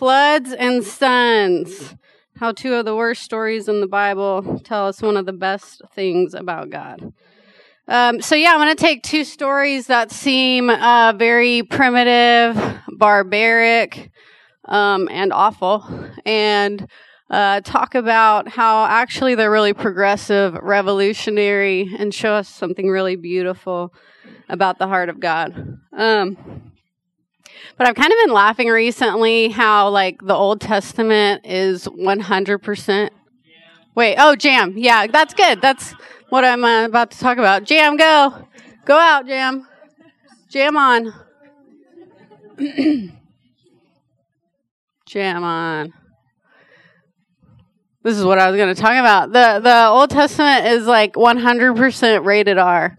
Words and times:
Floods 0.00 0.54
and 0.54 0.82
sons. 0.82 1.94
How 2.38 2.52
two 2.52 2.72
of 2.72 2.86
the 2.86 2.96
worst 2.96 3.22
stories 3.22 3.68
in 3.68 3.82
the 3.82 3.86
Bible 3.86 4.58
tell 4.64 4.86
us 4.86 5.02
one 5.02 5.18
of 5.18 5.26
the 5.26 5.34
best 5.34 5.82
things 5.92 6.32
about 6.32 6.70
God. 6.70 7.12
Um, 7.86 8.22
so, 8.22 8.34
yeah, 8.34 8.52
I'm 8.52 8.60
going 8.60 8.74
to 8.74 8.82
take 8.82 9.02
two 9.02 9.24
stories 9.24 9.88
that 9.88 10.10
seem 10.10 10.70
uh, 10.70 11.12
very 11.12 11.64
primitive, 11.64 12.78
barbaric, 12.88 14.10
um, 14.64 15.06
and 15.10 15.34
awful, 15.34 15.84
and 16.24 16.88
uh, 17.28 17.60
talk 17.60 17.94
about 17.94 18.48
how 18.48 18.86
actually 18.86 19.34
they're 19.34 19.50
really 19.50 19.74
progressive, 19.74 20.54
revolutionary, 20.54 21.94
and 21.98 22.14
show 22.14 22.32
us 22.32 22.48
something 22.48 22.88
really 22.88 23.16
beautiful 23.16 23.92
about 24.48 24.78
the 24.78 24.86
heart 24.86 25.10
of 25.10 25.20
God. 25.20 25.78
Um, 25.92 26.69
but 27.76 27.86
I've 27.86 27.94
kind 27.94 28.12
of 28.12 28.18
been 28.24 28.34
laughing 28.34 28.68
recently 28.68 29.48
how 29.48 29.88
like 29.88 30.20
the 30.24 30.34
Old 30.34 30.60
Testament 30.60 31.46
is 31.46 31.86
100%. 31.86 33.10
Wait, 33.94 34.16
oh, 34.18 34.36
jam. 34.36 34.74
Yeah, 34.76 35.06
that's 35.06 35.34
good. 35.34 35.60
That's 35.60 35.92
what 36.28 36.44
I'm 36.44 36.64
uh, 36.64 36.84
about 36.84 37.10
to 37.12 37.18
talk 37.18 37.38
about. 37.38 37.64
Jam, 37.64 37.96
go. 37.96 38.46
Go 38.84 38.96
out, 38.96 39.26
jam. 39.26 39.66
Jam 40.48 40.76
on. 40.76 41.14
jam 45.06 45.42
on. 45.42 45.92
This 48.02 48.16
is 48.16 48.24
what 48.24 48.38
I 48.38 48.50
was 48.50 48.56
going 48.56 48.74
to 48.74 48.80
talk 48.80 48.92
about. 48.92 49.32
The 49.32 49.60
the 49.62 49.86
Old 49.88 50.10
Testament 50.10 50.66
is 50.66 50.86
like 50.86 51.14
100% 51.14 52.24
rated 52.24 52.58
R. 52.58 52.96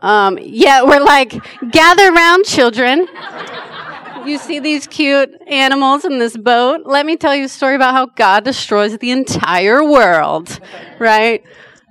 Um, 0.00 0.38
yeah, 0.40 0.84
we're 0.84 1.00
like, 1.00 1.34
gather 1.70 2.12
round, 2.12 2.44
children 2.44 3.08
you 4.26 4.38
see 4.38 4.58
these 4.58 4.86
cute 4.86 5.30
animals 5.46 6.04
in 6.04 6.18
this 6.18 6.36
boat. 6.36 6.82
Let 6.84 7.06
me 7.06 7.16
tell 7.16 7.34
you 7.34 7.44
a 7.44 7.48
story 7.48 7.76
about 7.76 7.94
how 7.94 8.06
God 8.06 8.44
destroys 8.44 8.96
the 8.98 9.10
entire 9.10 9.84
world, 9.84 10.60
right? 10.98 11.42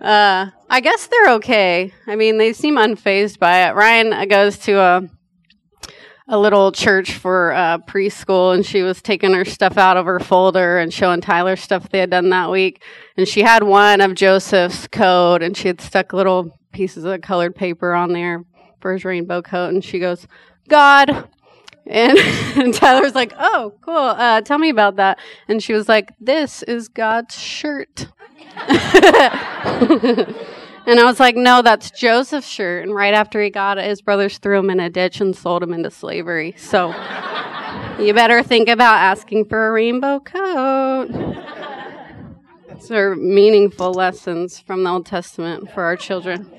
Uh, 0.02 0.48
I 0.70 0.82
guess 0.82 1.08
they're 1.08 1.34
okay. 1.36 1.94
I 2.08 2.16
mean, 2.16 2.38
they 2.38 2.54
seem 2.54 2.76
unfazed 2.76 3.40
by 3.40 3.68
it. 3.68 3.76
Ryan 3.76 4.28
goes 4.28 4.58
to 4.60 4.80
a 4.80 5.10
a 6.28 6.40
little 6.40 6.72
church 6.72 7.14
for 7.14 7.54
uh, 7.54 7.78
preschool, 7.80 8.54
and 8.56 8.66
she 8.66 8.82
was 8.82 9.02
taking 9.02 9.34
her 9.34 9.46
stuff 9.46 9.78
out 9.78 9.96
of 9.96 10.08
her 10.08 10.20
folder 10.20 10.80
and 10.80 10.92
showing 10.92 11.22
Tyler 11.22 11.56
stuff 11.56 11.90
they 11.90 12.00
had 12.00 12.10
done 12.10 12.30
that 12.30 12.50
week. 12.50 12.82
And 13.16 13.28
she 13.28 13.42
had 13.42 13.62
one 13.64 14.02
of 14.02 14.16
Joseph's 14.16 14.88
coat, 14.88 15.44
and 15.44 15.56
she 15.56 15.68
had 15.68 15.80
stuck 15.80 16.14
little 16.14 16.58
pieces 16.72 17.04
of 17.04 17.22
colored 17.22 17.56
paper 17.56 17.94
on 17.94 18.12
there 18.12 18.44
for 18.80 18.94
his 18.94 19.06
rainbow 19.06 19.44
coat. 19.44 19.74
And 19.74 19.84
she 19.84 20.00
goes, 20.00 20.26
God, 20.68 21.30
and, 21.88 22.18
and 22.56 23.02
was 23.02 23.16
like, 23.16 23.34
"Oh, 23.38 23.74
cool. 23.82 23.96
Uh, 23.96 24.42
tell 24.42 24.58
me 24.58 24.70
about 24.70 24.96
that." 24.98 25.20
And 25.48 25.62
she 25.62 25.74
was 25.74 25.88
like, 25.88 26.14
"This 26.20 26.64
is 26.64 26.88
God's 26.88 27.38
shirt." 27.38 28.08
and 28.58 28.70
I 31.00 31.04
was 31.04 31.20
like, 31.20 31.36
"No, 31.36 31.62
that's 31.62 31.92
Joseph's 31.92 32.48
shirt." 32.48 32.84
And 32.84 32.96
right 32.96 33.14
after 33.14 33.42
he 33.42 33.50
got 33.50 33.78
it, 33.78 33.86
his 33.86 34.02
brothers 34.02 34.38
threw 34.38 34.60
him 34.60 34.70
in 34.70 34.80
a 34.80 34.90
ditch 34.90 35.22
and 35.22 35.36
sold 35.36 35.64
him 35.64 35.74
into 35.74 35.92
slavery. 35.92 36.56
So 36.58 36.90
you 38.00 38.14
better 38.14 38.44
think 38.44 38.70
about 38.70 38.96
asking 38.96 39.46
for 39.46 39.68
a 39.68 39.72
rainbow 39.72 40.20
coat. 40.20 41.10
These 42.74 42.92
are 42.92 43.16
meaningful 43.16 43.94
lessons 43.94 44.60
from 44.60 44.84
the 44.84 44.90
Old 44.90 45.06
Testament 45.06 45.72
for 45.72 45.84
our 45.84 45.96
children. 45.96 46.52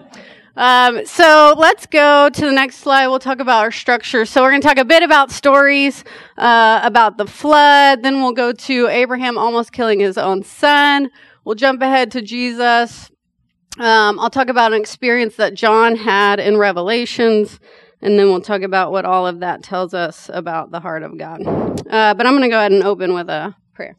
Um, 0.57 1.05
so 1.05 1.55
let's 1.59 1.87
go 1.87 2.31
to 2.31 2.41
the 2.41 2.53
next 2.53 2.77
slide. 2.77 3.09
We'll 3.09 3.19
talk 3.19 3.41
about 3.41 3.63
our 3.63 3.71
structure. 3.71 4.25
So 4.25 4.43
we're 4.43 4.51
going 4.51 4.63
to 4.63 4.69
talk 4.69 4.79
a 4.79 4.85
bit 4.85 5.03
about 5.03 5.31
stories, 5.31 6.03
uh, 6.39 6.81
about 6.83 7.19
the 7.19 7.27
flood. 7.27 8.03
Then 8.03 8.23
we'll 8.23 8.33
go 8.33 8.53
to 8.53 8.89
Abraham 8.89 9.37
almost 9.37 9.73
killing 9.73 10.01
his 10.01 10.17
own 10.17 10.43
son. 10.43 11.11
We'll 11.45 11.57
jump 11.57 11.83
ahead 11.83 12.11
to 12.13 12.23
Jesus. 12.23 13.11
Um, 13.79 14.19
I'll 14.19 14.31
talk 14.31 14.49
about 14.49 14.73
an 14.73 14.81
experience 14.81 15.37
that 15.37 15.55
John 15.55 15.97
had 15.97 16.41
in 16.41 16.57
Revelations. 16.57 17.61
And 18.01 18.19
then 18.19 18.27
we'll 18.29 18.41
talk 18.41 18.63
about 18.63 18.93
what 18.93 19.05
all 19.05 19.27
of 19.27 19.41
that 19.41 19.63
tells 19.63 19.93
us 19.93 20.31
about 20.33 20.71
the 20.71 20.81
heart 20.81 21.03
of 21.03 21.19
God. 21.19 21.43
Uh, 21.47 22.15
but 22.15 22.27
I'm 22.27 22.33
going 22.33 22.43
to 22.43 22.49
go 22.49 22.59
ahead 22.59 22.73
and 22.73 22.83
open 22.83 23.13
with 23.13 23.29
a 23.29 23.55
prayer. 23.75 23.95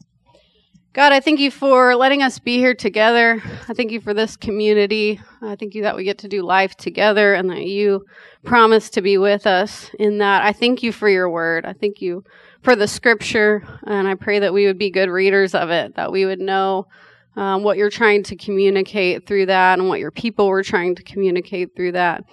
God, 0.94 1.12
I 1.12 1.20
thank 1.20 1.38
you 1.38 1.50
for 1.50 1.94
letting 1.94 2.22
us 2.22 2.38
be 2.38 2.56
here 2.56 2.74
together. 2.74 3.42
I 3.68 3.74
thank 3.74 3.92
you 3.92 4.00
for 4.00 4.14
this 4.14 4.36
community. 4.36 5.20
I 5.42 5.54
thank 5.54 5.74
you 5.74 5.82
that 5.82 5.94
we 5.94 6.02
get 6.02 6.18
to 6.18 6.28
do 6.28 6.42
life 6.42 6.76
together 6.76 7.34
and 7.34 7.50
that 7.50 7.66
you 7.66 8.06
promise 8.42 8.88
to 8.90 9.02
be 9.02 9.18
with 9.18 9.46
us 9.46 9.90
in 9.98 10.18
that. 10.18 10.42
I 10.42 10.54
thank 10.54 10.82
you 10.82 10.90
for 10.90 11.08
your 11.10 11.28
word. 11.28 11.66
I 11.66 11.74
thank 11.74 12.00
you 12.00 12.24
for 12.62 12.74
the 12.74 12.88
scripture. 12.88 13.62
And 13.86 14.08
I 14.08 14.14
pray 14.14 14.38
that 14.38 14.54
we 14.54 14.66
would 14.66 14.78
be 14.78 14.90
good 14.90 15.10
readers 15.10 15.54
of 15.54 15.68
it, 15.68 15.94
that 15.96 16.10
we 16.10 16.24
would 16.24 16.40
know 16.40 16.88
um, 17.36 17.62
what 17.62 17.76
you're 17.76 17.90
trying 17.90 18.22
to 18.24 18.34
communicate 18.34 19.26
through 19.26 19.46
that 19.46 19.78
and 19.78 19.90
what 19.90 20.00
your 20.00 20.10
people 20.10 20.48
were 20.48 20.62
trying 20.62 20.94
to 20.94 21.02
communicate 21.02 21.76
through 21.76 21.92
that. 21.92 22.24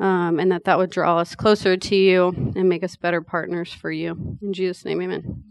Um, 0.00 0.38
and 0.40 0.50
that 0.50 0.64
that 0.64 0.78
would 0.78 0.90
draw 0.90 1.18
us 1.18 1.34
closer 1.34 1.76
to 1.76 1.96
you 1.96 2.28
and 2.56 2.68
make 2.68 2.84
us 2.84 2.96
better 2.96 3.20
partners 3.20 3.72
for 3.72 3.90
you. 3.90 4.38
In 4.40 4.52
Jesus' 4.52 4.84
name, 4.84 5.02
amen. 5.02 5.42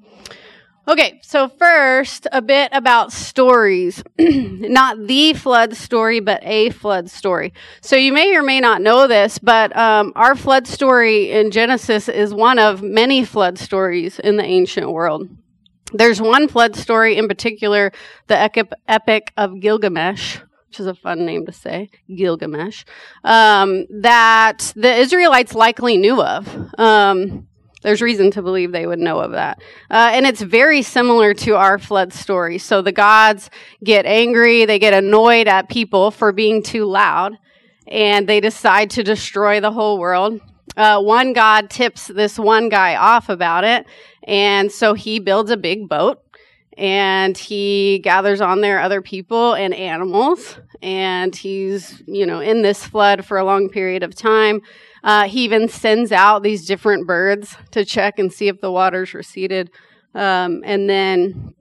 Okay, 0.89 1.19
so 1.21 1.49
first, 1.49 2.27
a 2.31 2.41
bit 2.41 2.69
about 2.71 3.11
stories. 3.11 4.01
not 4.17 5.05
the 5.05 5.33
flood 5.33 5.75
story, 5.75 6.21
but 6.21 6.39
a 6.43 6.69
flood 6.69 7.09
story. 7.09 7.53
So 7.81 7.97
you 7.97 8.13
may 8.13 8.33
or 8.37 8.41
may 8.41 8.61
not 8.61 8.81
know 8.81 9.05
this, 9.05 9.37
but 9.37 9.75
um, 9.75 10.13
our 10.15 10.33
flood 10.33 10.65
story 10.65 11.31
in 11.31 11.51
Genesis 11.51 12.07
is 12.07 12.33
one 12.33 12.57
of 12.57 12.81
many 12.81 13.25
flood 13.25 13.57
stories 13.57 14.17
in 14.19 14.37
the 14.37 14.45
ancient 14.45 14.89
world. 14.89 15.27
There's 15.91 16.21
one 16.21 16.47
flood 16.47 16.77
story 16.77 17.17
in 17.17 17.27
particular, 17.27 17.91
the 18.27 18.37
Epic 18.87 19.33
of 19.35 19.59
Gilgamesh, 19.59 20.37
which 20.69 20.79
is 20.79 20.87
a 20.87 20.95
fun 20.95 21.25
name 21.25 21.45
to 21.47 21.51
say, 21.51 21.89
Gilgamesh, 22.15 22.85
um, 23.25 23.87
that 23.89 24.71
the 24.77 24.93
Israelites 24.95 25.53
likely 25.53 25.97
knew 25.97 26.21
of. 26.21 26.47
Um, 26.79 27.49
there's 27.81 28.01
reason 28.01 28.31
to 28.31 28.41
believe 28.41 28.71
they 28.71 28.87
would 28.87 28.99
know 28.99 29.19
of 29.19 29.31
that. 29.31 29.59
Uh, 29.89 30.11
and 30.13 30.25
it's 30.25 30.41
very 30.41 30.81
similar 30.81 31.33
to 31.35 31.55
our 31.55 31.77
flood 31.77 32.11
story. 32.13 32.57
So 32.57 32.81
the 32.81 32.91
gods 32.91 33.49
get 33.83 34.05
angry, 34.05 34.65
they 34.65 34.79
get 34.79 34.93
annoyed 34.93 35.47
at 35.47 35.69
people 35.69 36.11
for 36.11 36.31
being 36.31 36.63
too 36.63 36.85
loud, 36.85 37.37
and 37.87 38.27
they 38.27 38.39
decide 38.39 38.89
to 38.91 39.03
destroy 39.03 39.59
the 39.59 39.71
whole 39.71 39.99
world. 39.99 40.41
Uh, 40.75 41.01
one 41.01 41.33
god 41.33 41.69
tips 41.69 42.07
this 42.07 42.37
one 42.37 42.69
guy 42.69 42.95
off 42.95 43.29
about 43.29 43.63
it, 43.63 43.85
and 44.23 44.71
so 44.71 44.93
he 44.93 45.19
builds 45.19 45.49
a 45.49 45.57
big 45.57 45.87
boat 45.87 46.21
and 46.77 47.35
he 47.37 47.99
gathers 48.03 48.39
on 48.39 48.61
there 48.61 48.79
other 48.79 49.01
people 49.01 49.53
and 49.53 49.73
animals 49.73 50.59
and 50.81 51.35
he's 51.35 52.03
you 52.05 52.25
know 52.25 52.39
in 52.39 52.61
this 52.61 52.85
flood 52.85 53.25
for 53.25 53.37
a 53.37 53.43
long 53.43 53.67
period 53.67 54.03
of 54.03 54.13
time 54.13 54.61
uh, 55.03 55.27
he 55.27 55.43
even 55.43 55.69
sends 55.69 56.11
out 56.11 56.43
these 56.43 56.65
different 56.65 57.07
birds 57.07 57.55
to 57.71 57.85
check 57.85 58.19
and 58.19 58.31
see 58.31 58.47
if 58.47 58.61
the 58.61 58.71
water's 58.71 59.13
receded. 59.13 59.71
Um, 60.13 60.63
and 60.65 60.89
then 60.89 61.53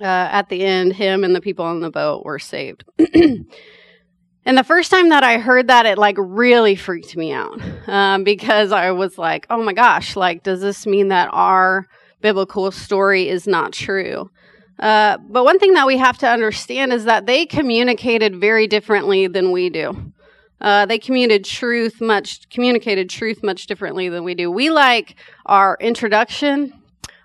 uh, 0.00 0.04
at 0.04 0.48
the 0.48 0.62
end, 0.62 0.94
him 0.94 1.24
and 1.24 1.34
the 1.34 1.40
people 1.40 1.64
on 1.64 1.80
the 1.80 1.90
boat 1.90 2.24
were 2.24 2.38
saved. 2.38 2.84
and 2.98 4.58
the 4.58 4.64
first 4.64 4.90
time 4.90 5.08
that 5.08 5.24
I 5.24 5.38
heard 5.38 5.68
that, 5.68 5.86
it 5.86 5.98
like 5.98 6.16
really 6.18 6.76
freaked 6.76 7.16
me 7.16 7.32
out 7.32 7.60
um, 7.86 8.24
because 8.24 8.72
I 8.72 8.90
was 8.90 9.16
like, 9.16 9.46
oh 9.50 9.62
my 9.62 9.72
gosh, 9.72 10.16
like, 10.16 10.42
does 10.42 10.60
this 10.60 10.86
mean 10.86 11.08
that 11.08 11.28
our 11.32 11.86
biblical 12.20 12.70
story 12.70 13.28
is 13.28 13.46
not 13.46 13.72
true? 13.72 14.30
Uh, 14.78 15.16
but 15.30 15.44
one 15.44 15.58
thing 15.58 15.72
that 15.72 15.86
we 15.86 15.96
have 15.96 16.18
to 16.18 16.28
understand 16.28 16.92
is 16.92 17.04
that 17.04 17.24
they 17.24 17.46
communicated 17.46 18.36
very 18.36 18.66
differently 18.66 19.26
than 19.26 19.50
we 19.50 19.70
do. 19.70 20.12
Uh, 20.60 20.86
they 20.86 20.98
communicated 20.98 21.44
truth 21.44 22.00
much 22.00 22.48
communicated 22.48 23.10
truth 23.10 23.42
much 23.42 23.66
differently 23.66 24.08
than 24.08 24.24
we 24.24 24.34
do. 24.34 24.50
We 24.50 24.70
like 24.70 25.16
our 25.44 25.76
introduction, 25.80 26.72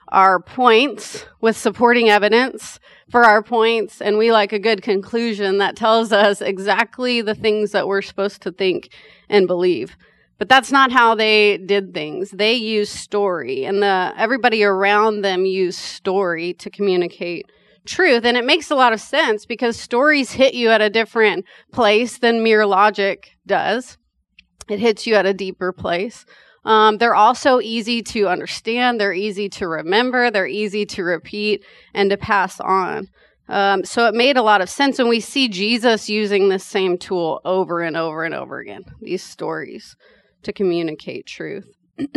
our 0.10 0.42
points 0.42 1.26
with 1.40 1.56
supporting 1.56 2.10
evidence 2.10 2.80
for 3.10 3.24
our 3.24 3.42
points, 3.42 4.02
and 4.02 4.18
we 4.18 4.32
like 4.32 4.52
a 4.52 4.60
good 4.60 4.82
conclusion 4.82 5.60
that 5.60 5.76
tells 5.76 6.12
us 6.12 6.42
exactly 6.42 7.22
the 7.22 7.36
things 7.36 7.72
that 7.72 7.88
we're 7.88 8.02
supposed 8.02 8.42
to 8.42 8.52
think 8.52 8.90
and 9.30 9.48
believe. 9.48 9.96
But 10.38 10.50
that's 10.50 10.72
not 10.72 10.92
how 10.92 11.16
they 11.16 11.58
did 11.58 11.94
things. 11.94 12.32
They 12.32 12.54
used 12.54 12.94
story, 12.94 13.64
and 13.64 13.84
the 13.84 14.14
everybody 14.18 14.64
around 14.64 15.22
them 15.22 15.46
used 15.46 15.80
story 15.80 16.54
to 16.56 16.70
communicate 16.70 17.52
truth. 17.86 18.26
And 18.26 18.38
it 18.38 18.46
makes 18.46 18.72
a 18.72 18.76
lot 18.76 18.94
of 18.94 19.02
sense 19.02 19.46
because 19.46 19.78
stories 19.78 20.32
hit 20.32 20.54
you 20.54 20.70
at 20.70 20.82
a 20.82 20.90
different 20.90 21.46
place 21.72 22.18
than 22.18 22.44
mere 22.44 22.66
logic 22.66 23.32
does. 23.46 23.98
It 24.70 24.80
hits 24.80 25.08
you 25.08 25.16
at 25.16 25.26
a 25.26 25.34
deeper 25.34 25.72
place. 25.72 26.26
Um, 26.64 26.98
they're 26.98 27.16
also 27.16 27.60
easy 27.60 28.04
to 28.04 28.28
understand. 28.28 29.00
They're 29.00 29.14
easy 29.14 29.50
to 29.50 29.68
remember. 29.68 30.30
They're 30.30 30.48
easy 30.48 30.86
to 30.88 31.04
repeat 31.04 31.66
and 31.94 32.10
to 32.12 32.18
pass 32.18 32.60
on. 32.60 33.08
Um, 33.50 33.84
so 33.84 34.06
it 34.08 34.14
made 34.14 34.38
a 34.38 34.44
lot 34.44 34.62
of 34.62 34.70
sense. 34.70 35.00
And 35.00 35.10
we 35.10 35.20
see 35.20 35.48
Jesus 35.48 36.10
using 36.10 36.50
this 36.50 36.64
same 36.64 36.98
tool 36.98 37.42
over 37.44 37.82
and 37.82 37.98
over 37.98 38.24
and 38.24 38.34
over 38.34 38.60
again, 38.60 38.84
these 39.02 39.24
stories 39.24 39.96
to 40.44 40.54
communicate 40.54 41.26
truth. 41.26 41.68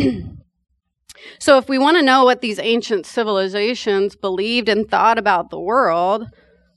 So, 1.38 1.58
if 1.58 1.68
we 1.68 1.78
want 1.78 1.96
to 1.96 2.02
know 2.02 2.24
what 2.24 2.40
these 2.40 2.58
ancient 2.58 3.06
civilizations 3.06 4.16
believed 4.16 4.68
and 4.68 4.88
thought 4.88 5.18
about 5.18 5.50
the 5.50 5.60
world, 5.60 6.26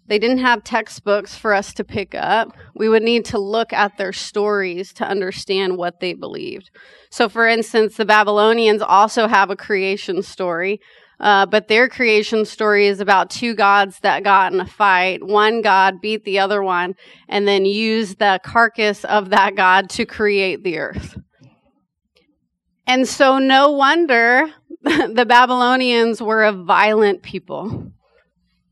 they 0.08 0.20
didn't 0.20 0.40
have 0.40 0.64
textbooks 0.64 1.36
for 1.36 1.54
us 1.54 1.74
to 1.74 1.84
pick 1.84 2.16
up. 2.16 2.56
We 2.74 2.88
would 2.88 3.04
need 3.04 3.26
to 3.26 3.40
look 3.40 3.74
at 3.74 3.98
their 3.98 4.14
stories 4.14 4.94
to 4.94 5.06
understand 5.06 5.78
what 5.78 6.00
they 6.00 6.14
believed. 6.14 6.70
So, 7.10 7.28
for 7.28 7.48
instance, 7.48 7.98
the 7.98 8.06
Babylonians 8.06 8.82
also 8.82 9.28
have 9.28 9.50
a 9.50 9.56
creation 9.56 10.22
story, 10.22 10.80
uh, 11.20 11.46
but 11.46 11.68
their 11.68 11.90
creation 11.90 12.46
story 12.46 12.88
is 12.88 13.02
about 13.02 13.30
two 13.30 13.54
gods 13.54 14.00
that 14.00 14.24
got 14.24 14.54
in 14.54 14.62
a 14.62 14.68
fight. 14.68 15.24
One 15.26 15.62
god 15.62 16.00
beat 16.00 16.24
the 16.24 16.40
other 16.40 16.64
one 16.64 16.96
and 17.28 17.48
then 17.48 17.66
used 17.66 18.20
the 18.20 18.40
carcass 18.44 19.04
of 19.04 19.32
that 19.32 19.56
god 19.56 19.90
to 19.92 20.06
create 20.06 20.64
the 20.64 20.78
earth. 20.78 21.18
And 22.88 23.08
so, 23.08 23.38
no 23.38 23.70
wonder 23.72 24.48
the 24.82 25.26
Babylonians 25.28 26.22
were 26.22 26.46
a 26.46 26.54
violent 26.54 27.22
people 27.22 27.92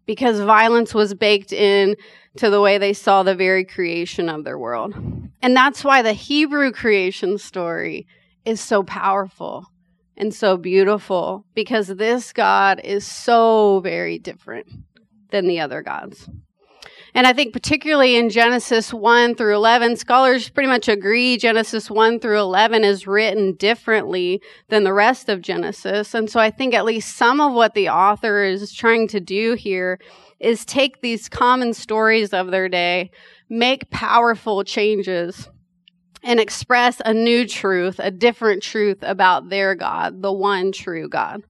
because 0.05 0.39
violence 0.39 0.93
was 0.93 1.13
baked 1.13 1.51
in 1.51 1.97
to 2.37 2.49
the 2.49 2.61
way 2.61 2.77
they 2.77 2.93
saw 2.93 3.23
the 3.23 3.35
very 3.35 3.65
creation 3.65 4.29
of 4.29 4.43
their 4.43 4.57
world. 4.57 4.93
And 5.41 5.55
that's 5.55 5.83
why 5.83 6.01
the 6.01 6.13
Hebrew 6.13 6.71
creation 6.71 7.37
story 7.37 8.07
is 8.45 8.61
so 8.61 8.83
powerful 8.83 9.67
and 10.15 10.33
so 10.33 10.57
beautiful 10.57 11.45
because 11.53 11.87
this 11.87 12.31
God 12.31 12.79
is 12.83 13.05
so 13.05 13.81
very 13.81 14.17
different 14.17 14.67
than 15.31 15.47
the 15.47 15.59
other 15.59 15.81
gods. 15.81 16.29
And 17.15 17.25
I 17.25 17.31
think 17.31 17.53
particularly 17.53 18.17
in 18.17 18.29
Genesis 18.29 18.93
1 18.93 19.35
through 19.35 19.55
11, 19.55 19.95
scholars 19.95 20.49
pretty 20.49 20.67
much 20.67 20.89
agree 20.89 21.37
Genesis 21.37 21.89
1 21.89 22.19
through 22.19 22.41
11 22.41 22.83
is 22.83 23.07
written 23.07 23.53
differently 23.55 24.41
than 24.67 24.83
the 24.83 24.91
rest 24.91 25.29
of 25.29 25.41
Genesis. 25.41 26.13
And 26.13 26.29
so 26.29 26.41
I 26.41 26.51
think 26.51 26.73
at 26.73 26.83
least 26.83 27.15
some 27.15 27.39
of 27.39 27.53
what 27.53 27.73
the 27.73 27.87
author 27.87 28.43
is 28.43 28.73
trying 28.73 29.07
to 29.07 29.21
do 29.21 29.53
here 29.53 29.97
is 30.41 30.65
take 30.65 30.99
these 30.99 31.29
common 31.29 31.73
stories 31.73 32.33
of 32.33 32.51
their 32.51 32.67
day, 32.67 33.11
make 33.49 33.89
powerful 33.89 34.65
changes, 34.65 35.49
and 36.21 36.37
express 36.37 37.01
a 37.05 37.13
new 37.13 37.47
truth, 37.47 37.97
a 37.99 38.11
different 38.11 38.61
truth 38.61 38.97
about 39.03 39.47
their 39.47 39.73
God, 39.73 40.21
the 40.21 40.33
one 40.33 40.73
true 40.73 41.07
God, 41.07 41.43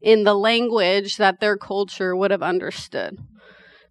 in 0.00 0.24
the 0.24 0.34
language 0.34 1.18
that 1.18 1.40
their 1.40 1.58
culture 1.58 2.16
would 2.16 2.30
have 2.30 2.42
understood. 2.42 3.18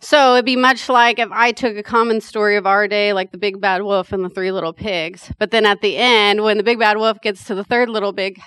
So 0.04 0.34
it'd 0.34 0.44
be 0.44 0.58
much 0.58 0.90
like 0.90 1.18
if 1.18 1.32
I 1.32 1.54
took 1.54 1.78
a 1.78 1.82
common 1.82 2.20
story 2.20 2.58
of 2.58 2.68
our 2.68 2.90
day, 2.90 3.14
like 3.14 3.32
the 3.32 3.38
big 3.38 3.62
bad 3.62 3.84
wolf 3.84 4.12
and 4.12 4.26
the 4.26 4.30
three 4.30 4.52
little 4.52 4.74
pigs. 4.74 5.32
But 5.40 5.52
then 5.52 5.66
at 5.66 5.80
the 5.80 5.96
end, 5.96 6.44
when 6.44 6.58
the 6.58 6.64
big 6.64 6.78
bad 6.78 6.98
wolf 6.98 7.22
gets 7.22 7.46
to 7.46 7.56
the 7.56 7.64
third 7.64 7.88
little 7.88 8.12
big 8.12 8.38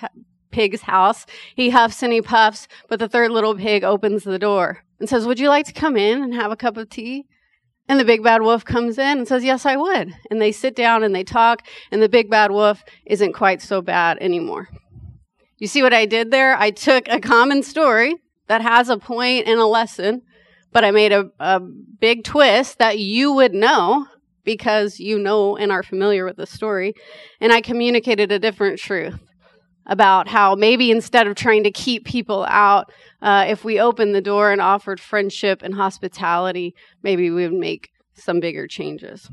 pig's 0.51 0.81
house, 0.81 1.25
he 1.55 1.71
huffs 1.71 2.03
and 2.03 2.13
he 2.13 2.21
puffs, 2.21 2.67
but 2.89 2.99
the 2.99 3.09
third 3.09 3.31
little 3.31 3.55
pig 3.55 3.83
opens 3.83 4.23
the 4.23 4.37
door 4.37 4.83
and 4.99 5.09
says, 5.09 5.25
Would 5.25 5.39
you 5.39 5.49
like 5.49 5.65
to 5.65 5.73
come 5.73 5.97
in 5.97 6.21
and 6.21 6.35
have 6.35 6.51
a 6.51 6.55
cup 6.55 6.77
of 6.77 6.91
tea? 6.91 7.25
And 7.89 7.99
the 7.99 8.05
big 8.05 8.21
bad 8.21 8.43
wolf 8.43 8.63
comes 8.63 8.99
in 8.99 9.17
and 9.17 9.27
says, 9.27 9.43
Yes, 9.43 9.65
I 9.65 9.77
would. 9.77 10.13
And 10.29 10.39
they 10.39 10.51
sit 10.51 10.75
down 10.75 11.01
and 11.01 11.15
they 11.15 11.23
talk, 11.23 11.65
and 11.89 12.03
the 12.03 12.09
big 12.09 12.29
bad 12.29 12.51
wolf 12.51 12.83
isn't 13.07 13.33
quite 13.33 13.63
so 13.63 13.81
bad 13.81 14.19
anymore. 14.21 14.69
You 15.57 15.65
see 15.65 15.81
what 15.81 15.93
I 15.93 16.05
did 16.05 16.29
there? 16.29 16.55
I 16.55 16.69
took 16.69 17.07
a 17.07 17.19
common 17.19 17.63
story 17.63 18.15
that 18.45 18.61
has 18.61 18.89
a 18.89 18.99
point 18.99 19.47
and 19.47 19.59
a 19.59 19.65
lesson 19.65 20.21
but 20.71 20.83
I 20.83 20.91
made 20.91 21.11
a, 21.11 21.29
a 21.39 21.59
big 21.59 22.23
twist 22.23 22.77
that 22.79 22.99
you 22.99 23.33
would 23.33 23.53
know 23.53 24.05
because 24.43 24.99
you 24.99 25.19
know 25.19 25.57
and 25.57 25.71
are 25.71 25.83
familiar 25.83 26.25
with 26.25 26.37
the 26.37 26.45
story. 26.45 26.93
And 27.41 27.51
I 27.51 27.61
communicated 27.61 28.31
a 28.31 28.39
different 28.39 28.79
truth 28.79 29.19
about 29.85 30.27
how 30.27 30.55
maybe 30.55 30.91
instead 30.91 31.27
of 31.27 31.35
trying 31.35 31.63
to 31.63 31.71
keep 31.71 32.05
people 32.05 32.45
out, 32.47 32.91
uh, 33.21 33.45
if 33.47 33.63
we 33.63 33.79
opened 33.79 34.13
the 34.13 34.21
door 34.21 34.51
and 34.51 34.61
offered 34.61 34.99
friendship 34.99 35.61
and 35.63 35.75
hospitality, 35.75 36.75
maybe 37.03 37.29
we 37.29 37.43
would 37.47 37.59
make 37.59 37.89
some 38.13 38.39
bigger 38.39 38.67
changes. 38.67 39.29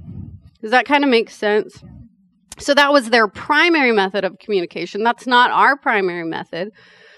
Does 0.60 0.70
that 0.70 0.86
kind 0.86 1.04
of 1.04 1.10
make 1.10 1.31
sense? 1.31 1.82
So 2.58 2.75
that 2.75 2.92
was 2.92 3.10
their 3.10 3.28
primary 3.28 3.92
method 3.92 4.25
of 4.25 4.38
communication. 4.38 5.02
That's 5.02 5.26
not 5.26 5.50
our 5.50 5.76
primary 5.76 6.25
method. 6.25 6.70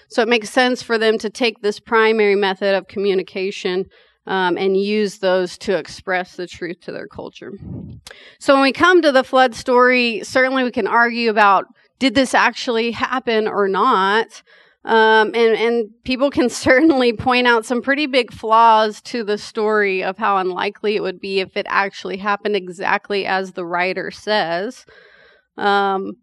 So 0.09 0.21
it 0.21 0.27
makes 0.27 0.49
sense 0.49 0.81
for 0.81 0.97
them 0.97 1.17
to 1.19 1.29
take 1.29 1.61
this 1.61 1.79
primary 1.79 2.35
method 2.35 2.75
of 2.75 2.87
communication 2.87 3.85
um, 4.27 4.57
and 4.57 4.77
use 4.77 5.19
those 5.19 5.57
to 5.59 5.77
express 5.77 6.35
the 6.35 6.45
truth 6.45 6.81
to 6.81 6.91
their 6.91 7.07
culture. 7.07 7.53
So 8.39 8.53
when 8.53 8.63
we 8.63 8.73
come 8.73 9.01
to 9.01 9.11
the 9.11 9.23
flood 9.23 9.55
story, 9.55 10.21
certainly 10.23 10.63
we 10.63 10.71
can 10.71 10.85
argue 10.87 11.29
about 11.29 11.65
did 11.99 12.13
this 12.13 12.33
actually 12.35 12.91
happen 12.91 13.47
or 13.47 13.67
not. 13.67 14.43
Um, 14.85 15.33
and, 15.33 15.57
and 15.57 15.89
people 16.03 16.29
can 16.29 16.49
certainly 16.67 17.13
point 17.13 17.47
out 17.47 17.65
some 17.65 17.81
pretty 17.81 18.05
big 18.05 18.31
flaws 18.31 19.01
to 19.03 19.23
the 19.23 19.37
story 19.37 20.03
of 20.03 20.17
how 20.17 20.37
unlikely 20.37 20.95
it 20.95 21.01
would 21.01 21.19
be 21.19 21.39
if 21.39 21.57
it 21.57 21.65
actually 21.69 22.17
happened 22.17 22.55
exactly 22.55 23.25
as 23.25 23.53
the 23.53 23.65
writer 23.65 24.11
says. 24.11 24.85
Um, 25.57 26.17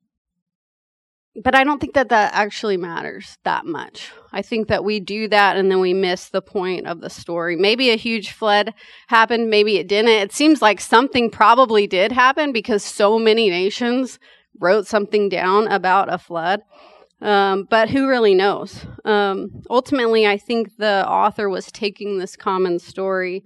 but 1.42 1.54
I 1.54 1.64
don't 1.64 1.80
think 1.80 1.94
that 1.94 2.10
that 2.10 2.32
actually 2.32 2.76
matters 2.76 3.38
that 3.42 3.66
much. 3.66 4.12
I 4.32 4.42
think 4.42 4.68
that 4.68 4.84
we 4.84 5.00
do 5.00 5.26
that 5.28 5.56
and 5.56 5.70
then 5.70 5.80
we 5.80 5.92
miss 5.92 6.28
the 6.28 6.42
point 6.42 6.86
of 6.86 7.00
the 7.00 7.10
story. 7.10 7.56
Maybe 7.56 7.90
a 7.90 7.96
huge 7.96 8.30
flood 8.30 8.72
happened, 9.08 9.50
maybe 9.50 9.78
it 9.78 9.88
didn't. 9.88 10.10
It 10.10 10.32
seems 10.32 10.62
like 10.62 10.80
something 10.80 11.30
probably 11.30 11.86
did 11.86 12.12
happen 12.12 12.52
because 12.52 12.84
so 12.84 13.18
many 13.18 13.50
nations 13.50 14.20
wrote 14.60 14.86
something 14.86 15.28
down 15.28 15.66
about 15.68 16.12
a 16.12 16.18
flood. 16.18 16.62
Um, 17.20 17.66
but 17.68 17.90
who 17.90 18.08
really 18.08 18.34
knows? 18.34 18.84
Um, 19.04 19.62
ultimately, 19.70 20.26
I 20.26 20.36
think 20.36 20.76
the 20.76 21.08
author 21.08 21.48
was 21.48 21.72
taking 21.72 22.18
this 22.18 22.36
common 22.36 22.78
story, 22.78 23.44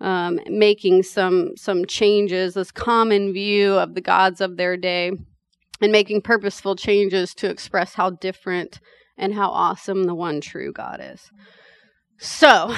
um, 0.00 0.40
making 0.48 1.04
some 1.04 1.52
some 1.56 1.84
changes, 1.84 2.54
this 2.54 2.72
common 2.72 3.32
view 3.32 3.74
of 3.74 3.94
the 3.94 4.00
gods 4.00 4.40
of 4.40 4.56
their 4.56 4.76
day 4.76 5.12
and 5.82 5.92
making 5.92 6.22
purposeful 6.22 6.76
changes 6.76 7.34
to 7.34 7.50
express 7.50 7.94
how 7.94 8.10
different 8.10 8.80
and 9.18 9.34
how 9.34 9.50
awesome 9.50 10.04
the 10.04 10.14
one 10.14 10.40
true 10.40 10.72
God 10.72 11.00
is. 11.02 11.30
So, 12.24 12.72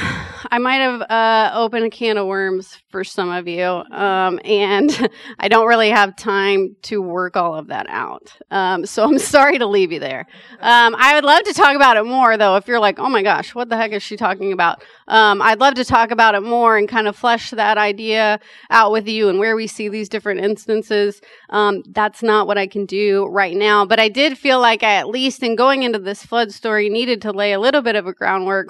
I 0.50 0.56
might 0.58 0.76
have 0.76 1.02
uh, 1.02 1.50
opened 1.54 1.84
a 1.84 1.90
can 1.90 2.16
of 2.16 2.26
worms 2.26 2.78
for 2.88 3.04
some 3.04 3.28
of 3.28 3.46
you, 3.46 3.62
um, 3.62 4.40
and 4.42 5.10
I 5.38 5.48
don't 5.48 5.66
really 5.66 5.90
have 5.90 6.16
time 6.16 6.76
to 6.84 7.02
work 7.02 7.36
all 7.36 7.54
of 7.54 7.66
that 7.66 7.84
out. 7.90 8.32
Um, 8.50 8.86
so, 8.86 9.04
I'm 9.04 9.18
sorry 9.34 9.58
to 9.58 9.66
leave 9.66 9.92
you 9.92 10.00
there. 10.00 10.26
Um, 10.60 10.96
I 10.98 11.14
would 11.14 11.24
love 11.24 11.42
to 11.42 11.52
talk 11.52 11.76
about 11.76 11.98
it 11.98 12.06
more, 12.06 12.38
though, 12.38 12.56
if 12.56 12.66
you're 12.66 12.80
like, 12.80 12.98
oh 12.98 13.10
my 13.10 13.22
gosh, 13.22 13.54
what 13.54 13.68
the 13.68 13.76
heck 13.76 13.92
is 13.92 14.02
she 14.02 14.16
talking 14.16 14.50
about? 14.50 14.82
Um, 15.08 15.42
I'd 15.42 15.60
love 15.60 15.74
to 15.74 15.84
talk 15.84 16.10
about 16.10 16.34
it 16.34 16.42
more 16.42 16.78
and 16.78 16.88
kind 16.88 17.06
of 17.06 17.14
flesh 17.14 17.50
that 17.50 17.76
idea 17.76 18.40
out 18.70 18.92
with 18.92 19.06
you 19.06 19.28
and 19.28 19.38
where 19.38 19.56
we 19.56 19.66
see 19.66 19.90
these 19.90 20.08
different 20.08 20.40
instances. 20.40 21.20
Um, 21.50 21.82
that's 21.90 22.22
not 22.22 22.46
what 22.46 22.56
I 22.56 22.66
can 22.66 22.86
do 22.86 23.26
right 23.26 23.54
now, 23.54 23.84
but 23.84 24.00
I 24.00 24.08
did 24.08 24.38
feel 24.38 24.58
like 24.58 24.82
I, 24.82 24.94
at 24.94 25.08
least 25.08 25.42
in 25.42 25.54
going 25.54 25.82
into 25.82 25.98
this 25.98 26.24
flood 26.24 26.50
story, 26.50 26.88
needed 26.88 27.20
to 27.20 27.30
lay 27.30 27.52
a 27.52 27.60
little 27.60 27.82
bit 27.82 27.94
of 27.94 28.06
a 28.06 28.14
groundwork 28.14 28.68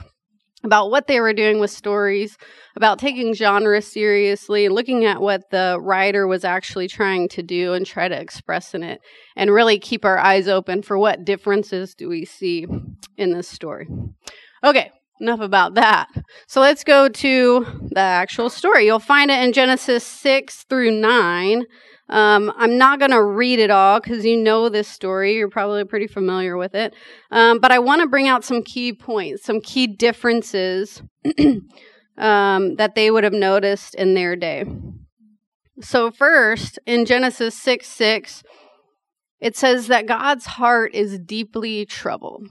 about 0.65 0.91
what 0.91 1.07
they 1.07 1.21
were 1.21 1.33
doing 1.33 1.61
with 1.61 1.71
stories, 1.71 2.37
about 2.75 2.99
taking 2.99 3.35
genre 3.35 3.81
seriously, 3.81 4.69
looking 4.69 5.05
at 5.05 5.21
what 5.21 5.51
the 5.51 5.79
writer 5.81 6.27
was 6.27 6.45
actually 6.45 6.89
trying 6.89 7.29
to 7.29 7.43
do 7.43 7.75
and 7.75 7.87
try 7.87 8.09
to 8.09 8.19
express 8.19 8.75
in 8.75 8.83
it, 8.83 9.01
and 9.37 9.53
really 9.53 9.79
keep 9.79 10.05
our 10.05 10.19
eyes 10.19 10.49
open 10.49 10.83
for 10.83 10.99
what 10.99 11.25
differences 11.25 11.95
do 11.95 12.09
we 12.09 12.25
see 12.25 12.67
in 13.17 13.33
this 13.33 13.47
story. 13.47 13.87
Okay, 14.65 14.91
enough 15.21 15.41
about 15.41 15.75
that. 15.75 16.09
So 16.49 16.61
let's 16.61 16.83
go 16.83 17.09
to 17.09 17.67
the 17.91 18.01
actual 18.01 18.51
story. 18.51 18.87
You'll 18.87 18.99
find 18.99 19.31
it 19.31 19.43
in 19.43 19.53
Genesis 19.53 20.05
6 20.05 20.65
through 20.65 20.91
9. 20.91 21.65
Um, 22.09 22.53
I'm 22.57 22.77
not 22.77 22.99
going 22.99 23.13
to 23.13 23.23
read 23.23 23.59
it 23.59 23.71
all 23.71 24.01
because 24.01 24.25
you 24.25 24.37
know 24.37 24.69
this 24.69 24.89
story. 24.89 25.35
You're 25.35 25.49
probably 25.49 25.85
pretty 25.85 26.07
familiar 26.07 26.57
with 26.57 26.75
it. 26.75 26.95
Um, 27.31 27.59
but 27.59 27.73
I 27.73 27.79
want 27.79 28.03
to 28.03 28.09
bring 28.09 28.29
out 28.29 28.45
some 28.45 28.63
key 28.63 28.93
points, 28.93 29.45
some 29.45 29.61
key 29.61 29.87
differences 29.87 31.03
um, 32.19 32.77
that 32.77 32.95
they 32.95 33.11
would 33.11 33.25
have 33.25 33.33
noticed 33.33 33.95
in 33.95 34.15
their 34.15 34.37
day. 34.37 34.65
So, 35.81 36.11
first, 36.11 36.79
in 36.87 37.05
Genesis 37.05 37.55
6 37.61 37.87
6, 37.87 38.43
it 39.41 39.57
says 39.57 39.89
that 39.89 40.07
God's 40.07 40.47
heart 40.47 40.95
is 40.95 41.19
deeply 41.19 41.85
troubled. 41.85 42.49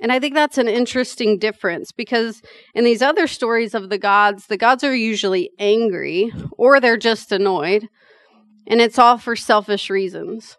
And 0.00 0.12
I 0.12 0.20
think 0.20 0.34
that's 0.34 0.58
an 0.58 0.68
interesting 0.68 1.38
difference 1.38 1.90
because 1.90 2.42
in 2.74 2.84
these 2.84 3.00
other 3.00 3.26
stories 3.26 3.74
of 3.74 3.88
the 3.88 3.98
gods, 3.98 4.46
the 4.46 4.58
gods 4.58 4.84
are 4.84 4.94
usually 4.94 5.50
angry 5.58 6.30
or 6.52 6.80
they're 6.80 6.98
just 6.98 7.32
annoyed, 7.32 7.88
and 8.66 8.80
it's 8.80 8.98
all 8.98 9.16
for 9.16 9.36
selfish 9.36 9.88
reasons. 9.88 10.58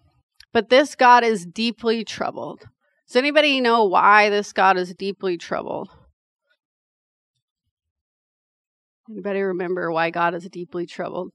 But 0.53 0.69
this 0.69 0.95
God 0.95 1.23
is 1.23 1.45
deeply 1.45 2.03
troubled. 2.03 2.63
Does 3.07 3.15
anybody 3.15 3.61
know 3.61 3.85
why 3.85 4.29
this 4.29 4.51
God 4.53 4.77
is 4.77 4.93
deeply 4.95 5.37
troubled? 5.37 5.89
Anybody 9.09 9.41
remember 9.41 9.91
why 9.91 10.09
God 10.09 10.33
is 10.33 10.49
deeply 10.49 10.85
troubled? 10.85 11.31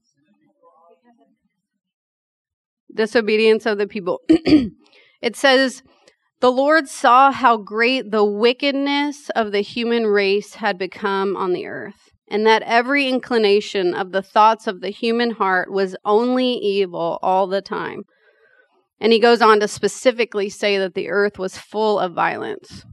Disobedience 2.93 3.65
of 3.65 3.79
the 3.79 3.87
people. 3.87 4.21
it 4.29 5.35
says, 5.35 5.81
The 6.43 6.51
Lord 6.51 6.89
saw 6.89 7.31
how 7.31 7.55
great 7.55 8.11
the 8.11 8.25
wickedness 8.25 9.29
of 9.29 9.53
the 9.53 9.61
human 9.61 10.05
race 10.05 10.55
had 10.55 10.77
become 10.77 11.37
on 11.37 11.53
the 11.53 11.67
earth, 11.67 12.11
and 12.27 12.45
that 12.45 12.63
every 12.63 13.07
inclination 13.07 13.93
of 13.93 14.11
the 14.11 14.21
thoughts 14.21 14.67
of 14.67 14.81
the 14.81 14.89
human 14.89 15.31
heart 15.31 15.71
was 15.71 15.95
only 16.03 16.51
evil 16.55 17.17
all 17.23 17.47
the 17.47 17.61
time. 17.61 18.03
And 18.99 19.13
he 19.13 19.21
goes 19.21 19.41
on 19.41 19.61
to 19.61 19.69
specifically 19.69 20.49
say 20.49 20.77
that 20.77 20.95
the 20.95 21.09
earth 21.09 21.39
was 21.39 21.57
full 21.57 21.97
of 21.97 22.11
violence. 22.11 22.83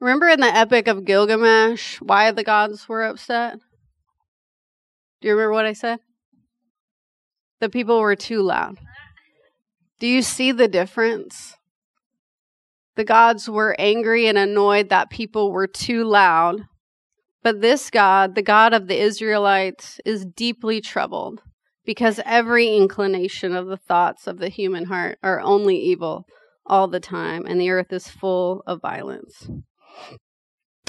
Remember 0.00 0.26
in 0.28 0.40
the 0.40 0.46
Epic 0.52 0.88
of 0.88 1.04
Gilgamesh 1.04 2.00
why 2.00 2.32
the 2.32 2.42
gods 2.42 2.88
were 2.88 3.04
upset? 3.04 3.60
Do 5.20 5.28
you 5.28 5.34
remember 5.34 5.52
what 5.52 5.66
I 5.66 5.72
said? 5.72 6.00
The 7.60 7.68
people 7.68 8.00
were 8.00 8.16
too 8.16 8.42
loud. 8.42 8.76
Do 10.00 10.08
you 10.08 10.22
see 10.22 10.50
the 10.50 10.66
difference? 10.66 11.54
The 12.98 13.04
gods 13.04 13.48
were 13.48 13.76
angry 13.78 14.26
and 14.26 14.36
annoyed 14.36 14.88
that 14.88 15.08
people 15.08 15.52
were 15.52 15.68
too 15.68 16.02
loud. 16.02 16.62
But 17.44 17.60
this 17.60 17.90
God, 17.90 18.34
the 18.34 18.42
God 18.42 18.74
of 18.74 18.88
the 18.88 18.98
Israelites, 18.98 20.00
is 20.04 20.26
deeply 20.26 20.80
troubled 20.80 21.40
because 21.84 22.18
every 22.24 22.74
inclination 22.74 23.54
of 23.54 23.68
the 23.68 23.76
thoughts 23.76 24.26
of 24.26 24.38
the 24.38 24.48
human 24.48 24.86
heart 24.86 25.20
are 25.22 25.40
only 25.40 25.78
evil 25.78 26.26
all 26.66 26.88
the 26.88 26.98
time, 26.98 27.46
and 27.46 27.60
the 27.60 27.70
earth 27.70 27.92
is 27.92 28.08
full 28.08 28.64
of 28.66 28.82
violence 28.82 29.48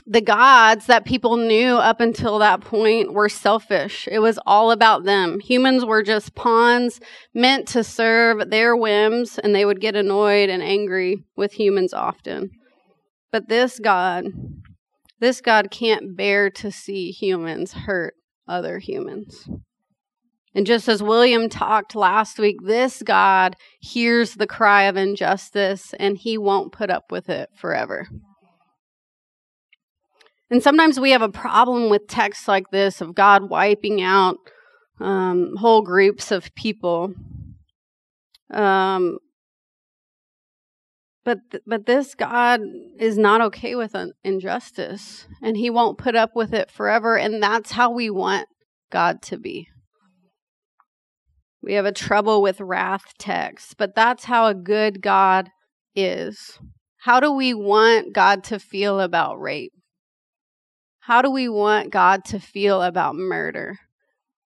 the 0.09 0.21
gods 0.21 0.87
that 0.87 1.05
people 1.05 1.37
knew 1.37 1.75
up 1.75 2.01
until 2.01 2.39
that 2.39 2.61
point 2.61 3.13
were 3.13 3.29
selfish. 3.29 4.07
It 4.11 4.17
was 4.17 4.39
all 4.43 4.71
about 4.71 5.03
them. 5.03 5.39
Humans 5.39 5.85
were 5.85 6.01
just 6.01 6.33
pawns 6.33 6.99
meant 7.35 7.67
to 7.69 7.83
serve 7.83 8.49
their 8.49 8.75
whims, 8.75 9.37
and 9.37 9.53
they 9.53 9.65
would 9.65 9.79
get 9.79 9.95
annoyed 9.95 10.49
and 10.49 10.63
angry 10.63 11.25
with 11.35 11.53
humans 11.53 11.93
often. 11.93 12.49
But 13.31 13.49
this 13.49 13.77
God, 13.77 14.25
this 15.19 15.41
God 15.41 15.69
can't 15.69 16.17
bear 16.17 16.49
to 16.49 16.71
see 16.71 17.11
humans 17.11 17.73
hurt 17.73 18.15
other 18.47 18.79
humans. 18.79 19.47
And 20.55 20.65
just 20.65 20.89
as 20.89 21.03
William 21.03 21.49
talked 21.49 21.93
last 21.93 22.39
week, 22.39 22.57
this 22.65 23.03
God 23.03 23.55
hears 23.79 24.33
the 24.33 24.47
cry 24.47 24.85
of 24.85 24.97
injustice 24.97 25.93
and 25.99 26.17
he 26.17 26.39
won't 26.39 26.71
put 26.71 26.89
up 26.89 27.11
with 27.11 27.29
it 27.29 27.51
forever. 27.55 28.07
And 30.51 30.63
sometimes 30.63 30.99
we 30.99 31.11
have 31.11 31.21
a 31.21 31.29
problem 31.29 31.89
with 31.89 32.07
texts 32.07 32.47
like 32.47 32.71
this 32.71 33.01
of 33.01 33.13
God 33.13 33.49
wiping 33.49 34.01
out 34.01 34.37
um, 34.99 35.55
whole 35.57 35.81
groups 35.81 36.31
of 36.31 36.53
people. 36.55 37.13
Um, 38.51 39.19
but 41.23 41.37
th- 41.51 41.63
but 41.67 41.85
this 41.85 42.15
God 42.15 42.61
is 42.97 43.17
not 43.17 43.41
okay 43.41 43.75
with 43.75 43.93
un- 43.93 44.13
injustice, 44.23 45.27
and 45.41 45.55
He 45.55 45.69
won't 45.69 45.99
put 45.99 46.15
up 46.15 46.31
with 46.35 46.53
it 46.53 46.71
forever. 46.71 47.17
And 47.17 47.43
that's 47.43 47.73
how 47.73 47.91
we 47.91 48.09
want 48.09 48.47
God 48.91 49.21
to 49.23 49.37
be. 49.37 49.67
We 51.61 51.73
have 51.73 51.85
a 51.85 51.91
trouble 51.91 52.41
with 52.41 52.61
wrath 52.61 53.13
texts, 53.19 53.75
but 53.77 53.93
that's 53.93 54.25
how 54.25 54.47
a 54.47 54.55
good 54.55 55.01
God 55.01 55.49
is. 55.95 56.57
How 57.03 57.19
do 57.19 57.31
we 57.31 57.53
want 57.53 58.13
God 58.13 58.43
to 58.45 58.59
feel 58.59 58.99
about 58.99 59.39
rape? 59.39 59.73
How 61.09 61.23
do 61.23 61.31
we 61.31 61.49
want 61.49 61.89
God 61.89 62.23
to 62.25 62.39
feel 62.39 62.83
about 62.83 63.15
murder? 63.15 63.79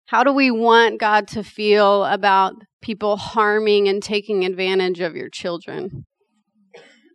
How 0.08 0.26
do 0.26 0.34
we 0.34 0.52
want 0.52 1.00
God 1.00 1.26
to 1.30 1.42
feel 1.42 2.04
about 2.04 2.56
people 2.82 3.16
harming 3.16 3.88
and 3.88 4.04
taking 4.04 4.44
advantage 4.44 5.00
of 5.00 5.16
your 5.16 5.30
children? 5.30 6.06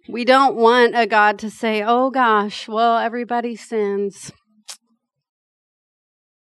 We 0.09 0.25
don't 0.25 0.57
want 0.57 0.97
a 0.97 1.07
God 1.07 1.39
to 1.41 1.51
say, 1.51 1.83
oh 1.83 2.09
gosh, 2.09 2.69
well, 2.69 2.97
everybody 2.97 3.55
sins. 3.55 4.33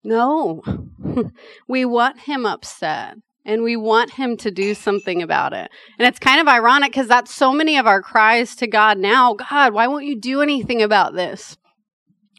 No, 0.01 0.61
we 1.67 1.83
want 1.83 2.21
him 2.21 2.45
upset 2.45 3.15
and 3.43 3.61
we 3.61 3.75
want 3.75 4.11
him 4.11 4.37
to 4.37 4.49
do 4.49 4.73
something 4.73 5.21
about 5.21 5.51
it. 5.51 5.69
And 5.99 6.07
it's 6.07 6.17
kind 6.17 6.39
of 6.39 6.47
ironic 6.47 6.93
because 6.93 7.09
that's 7.09 7.35
so 7.35 7.51
many 7.51 7.77
of 7.77 7.87
our 7.87 8.01
cries 8.01 8.55
to 8.55 8.67
God 8.67 8.97
now 8.97 9.33
God, 9.33 9.73
why 9.73 9.85
won't 9.87 10.05
you 10.05 10.17
do 10.17 10.41
anything 10.41 10.81
about 10.81 11.13
this? 11.13 11.57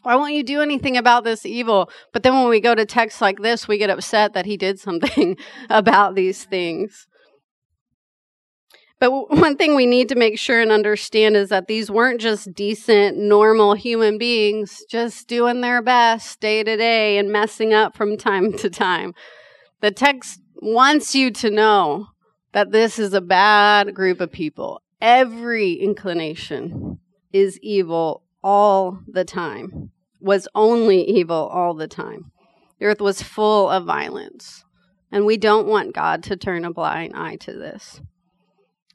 Why 0.07 0.15
won't 0.15 0.35
you 0.35 0.43
do 0.43 0.61
anything 0.61 0.95
about 0.95 1.25
this 1.25 1.45
evil? 1.45 1.89
But 2.13 2.23
then 2.23 2.33
when 2.33 2.47
we 2.47 2.61
go 2.61 2.73
to 2.73 2.85
texts 2.85 3.19
like 3.19 3.41
this, 3.41 3.67
we 3.67 3.77
get 3.77 3.89
upset 3.89 4.31
that 4.35 4.45
he 4.45 4.55
did 4.55 4.79
something 4.79 5.35
about 5.69 6.15
these 6.15 6.45
things. 6.45 7.07
But 9.01 9.11
one 9.11 9.57
thing 9.57 9.75
we 9.75 9.85
need 9.85 10.07
to 10.07 10.15
make 10.15 10.39
sure 10.39 10.61
and 10.61 10.71
understand 10.71 11.35
is 11.35 11.49
that 11.49 11.67
these 11.67 11.91
weren't 11.91 12.21
just 12.21 12.53
decent, 12.53 13.17
normal 13.17 13.73
human 13.73 14.17
beings 14.17 14.81
just 14.89 15.27
doing 15.27 15.59
their 15.59 15.81
best 15.81 16.39
day 16.39 16.63
to 16.63 16.77
day 16.77 17.17
and 17.17 17.29
messing 17.29 17.73
up 17.73 17.93
from 17.93 18.15
time 18.15 18.53
to 18.59 18.69
time. 18.69 19.13
The 19.81 19.91
text 19.91 20.39
wants 20.61 21.15
you 21.15 21.31
to 21.31 21.49
know 21.49 22.07
that 22.53 22.71
this 22.71 22.97
is 22.97 23.13
a 23.13 23.19
bad 23.19 23.93
group 23.93 24.21
of 24.21 24.31
people. 24.31 24.81
Every 25.01 25.73
inclination 25.73 26.99
is 27.33 27.59
evil 27.61 28.23
all 28.41 29.01
the 29.05 29.25
time 29.25 29.91
was 30.19 30.47
only 30.55 31.01
evil 31.03 31.47
all 31.47 31.73
the 31.73 31.87
time. 31.87 32.31
The 32.79 32.85
earth 32.85 33.01
was 33.01 33.21
full 33.21 33.69
of 33.69 33.85
violence. 33.85 34.63
And 35.11 35.25
we 35.25 35.37
don't 35.37 35.67
want 35.67 35.95
God 35.95 36.21
to 36.23 36.35
turn 36.35 36.65
a 36.65 36.73
blind 36.73 37.13
eye 37.15 37.37
to 37.37 37.53
this. 37.53 38.01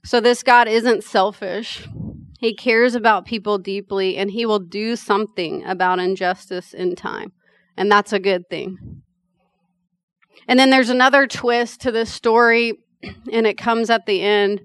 So, 0.04 0.20
this 0.20 0.42
God 0.42 0.68
isn't 0.68 1.04
selfish. 1.04 1.86
He 2.38 2.54
cares 2.54 2.94
about 2.94 3.24
people 3.24 3.56
deeply, 3.58 4.16
and 4.16 4.30
He 4.30 4.44
will 4.44 4.58
do 4.58 4.96
something 4.96 5.64
about 5.64 6.00
injustice 6.00 6.74
in 6.74 6.96
time. 6.96 7.32
And 7.76 7.90
that's 7.90 8.12
a 8.12 8.18
good 8.18 8.48
thing. 8.50 9.02
And 10.48 10.58
then 10.58 10.70
there's 10.70 10.90
another 10.90 11.26
twist 11.26 11.80
to 11.82 11.92
this 11.92 12.12
story, 12.12 12.74
and 13.32 13.46
it 13.46 13.56
comes 13.56 13.90
at 13.90 14.06
the 14.06 14.22
end. 14.22 14.62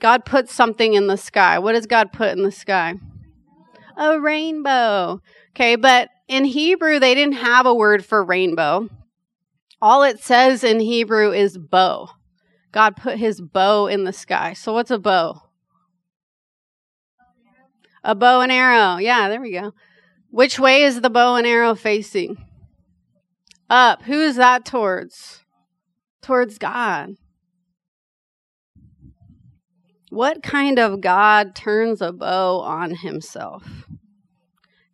God 0.00 0.24
puts 0.24 0.54
something 0.54 0.94
in 0.94 1.08
the 1.08 1.16
sky. 1.16 1.58
What 1.58 1.72
does 1.72 1.86
God 1.86 2.12
put 2.12 2.30
in 2.30 2.42
the 2.42 2.52
sky? 2.52 2.94
A 3.96 4.20
rainbow. 4.20 5.20
Okay, 5.56 5.76
but 5.76 6.10
in 6.28 6.44
Hebrew, 6.44 6.98
they 6.98 7.14
didn't 7.14 7.36
have 7.36 7.64
a 7.64 7.72
word 7.72 8.04
for 8.04 8.22
rainbow. 8.22 8.90
All 9.80 10.02
it 10.02 10.20
says 10.20 10.62
in 10.62 10.80
Hebrew 10.80 11.32
is 11.32 11.56
bow. 11.56 12.10
God 12.72 12.94
put 12.94 13.16
his 13.16 13.40
bow 13.40 13.86
in 13.86 14.04
the 14.04 14.12
sky. 14.12 14.52
So, 14.52 14.74
what's 14.74 14.90
a 14.90 14.98
bow? 14.98 15.40
A 18.04 18.14
bow 18.14 18.42
and 18.42 18.52
arrow. 18.52 18.98
Yeah, 18.98 19.30
there 19.30 19.40
we 19.40 19.52
go. 19.52 19.72
Which 20.28 20.58
way 20.58 20.82
is 20.82 21.00
the 21.00 21.08
bow 21.08 21.36
and 21.36 21.46
arrow 21.46 21.74
facing? 21.74 22.36
Up. 23.70 24.02
Who 24.02 24.20
is 24.20 24.36
that 24.36 24.66
towards? 24.66 25.40
Towards 26.20 26.58
God. 26.58 27.14
What 30.10 30.42
kind 30.42 30.78
of 30.78 31.00
God 31.00 31.54
turns 31.54 32.02
a 32.02 32.12
bow 32.12 32.60
on 32.60 32.94
himself? 32.94 33.86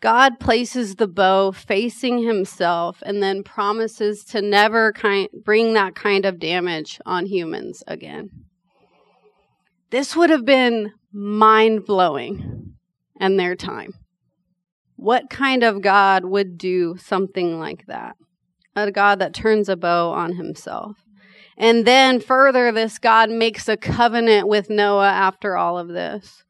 God 0.03 0.41
places 0.41 0.97
the 0.97 1.07
bow 1.07 1.53
facing 1.53 2.27
himself 2.27 3.05
and 3.07 3.23
then 3.23 3.45
promises 3.45 4.25
to 4.27 4.43
never 4.43 4.93
kind, 4.93 5.29
bring 5.45 5.75
that 5.75 5.95
kind 5.95 6.27
of 6.27 6.41
damage 6.41 7.01
on 7.07 7.25
humans 7.25 7.85
again. 7.87 8.31
This 9.91 10.17
would 10.17 10.31
have 10.31 10.45
been 10.45 10.93
mind 11.13 11.85
blowing 11.85 12.75
in 13.21 13.37
their 13.37 13.55
time. 13.55 13.93
What 14.97 15.31
kind 15.31 15.63
of 15.63 15.83
God 15.83 16.25
would 16.25 16.59
do 16.59 16.97
something 16.99 17.61
like 17.61 17.87
that? 17.87 18.17
A 18.75 18.91
God 18.91 19.21
that 19.21 19.35
turns 19.35 19.69
a 19.69 19.77
bow 19.77 20.11
on 20.11 20.35
himself. 20.35 20.97
And 21.57 21.87
then 21.87 22.19
further, 22.19 22.73
this 22.73 22.99
God 22.99 23.31
makes 23.31 23.69
a 23.69 23.77
covenant 23.77 24.49
with 24.49 24.69
Noah 24.69 25.11
after 25.11 25.57
all 25.57 25.79
of 25.79 25.87
this. 25.87 26.43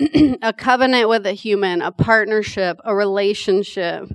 a 0.42 0.52
covenant 0.52 1.08
with 1.08 1.26
a 1.26 1.32
human, 1.32 1.82
a 1.82 1.90
partnership, 1.90 2.80
a 2.84 2.94
relationship. 2.94 4.10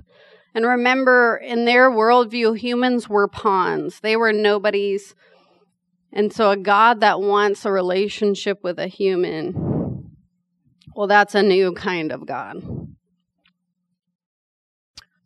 And 0.54 0.64
remember, 0.64 1.36
in 1.36 1.64
their 1.64 1.90
worldview, 1.90 2.56
humans 2.56 3.08
were 3.08 3.28
pawns, 3.28 4.00
they 4.00 4.16
were 4.16 4.32
nobodies. 4.32 5.14
And 6.12 6.32
so, 6.32 6.50
a 6.52 6.56
God 6.56 7.00
that 7.00 7.20
wants 7.20 7.64
a 7.64 7.72
relationship 7.72 8.60
with 8.62 8.78
a 8.78 8.86
human, 8.86 10.12
well, 10.94 11.08
that's 11.08 11.34
a 11.34 11.42
new 11.42 11.72
kind 11.72 12.12
of 12.12 12.24
God. 12.24 12.62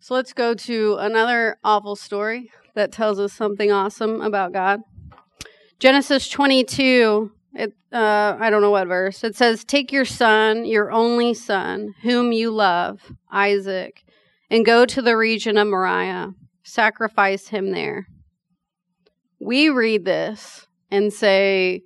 So, 0.00 0.14
let's 0.14 0.32
go 0.32 0.54
to 0.54 0.96
another 0.98 1.58
awful 1.62 1.94
story 1.94 2.50
that 2.74 2.90
tells 2.90 3.20
us 3.20 3.32
something 3.34 3.70
awesome 3.70 4.22
about 4.22 4.52
God. 4.52 4.80
Genesis 5.78 6.28
22 6.28 7.30
it, 7.54 7.72
uh, 7.92 8.36
I 8.38 8.50
don't 8.50 8.62
know 8.62 8.70
what 8.70 8.88
verse. 8.88 9.24
It 9.24 9.36
says, 9.36 9.64
Take 9.64 9.90
your 9.90 10.04
son, 10.04 10.64
your 10.64 10.90
only 10.90 11.34
son, 11.34 11.94
whom 12.02 12.32
you 12.32 12.50
love, 12.50 13.12
Isaac, 13.30 14.04
and 14.50 14.64
go 14.64 14.84
to 14.86 15.02
the 15.02 15.16
region 15.16 15.56
of 15.56 15.68
Moriah. 15.68 16.32
Sacrifice 16.62 17.48
him 17.48 17.70
there. 17.70 18.06
We 19.40 19.70
read 19.70 20.04
this 20.04 20.66
and 20.90 21.12
say, 21.12 21.82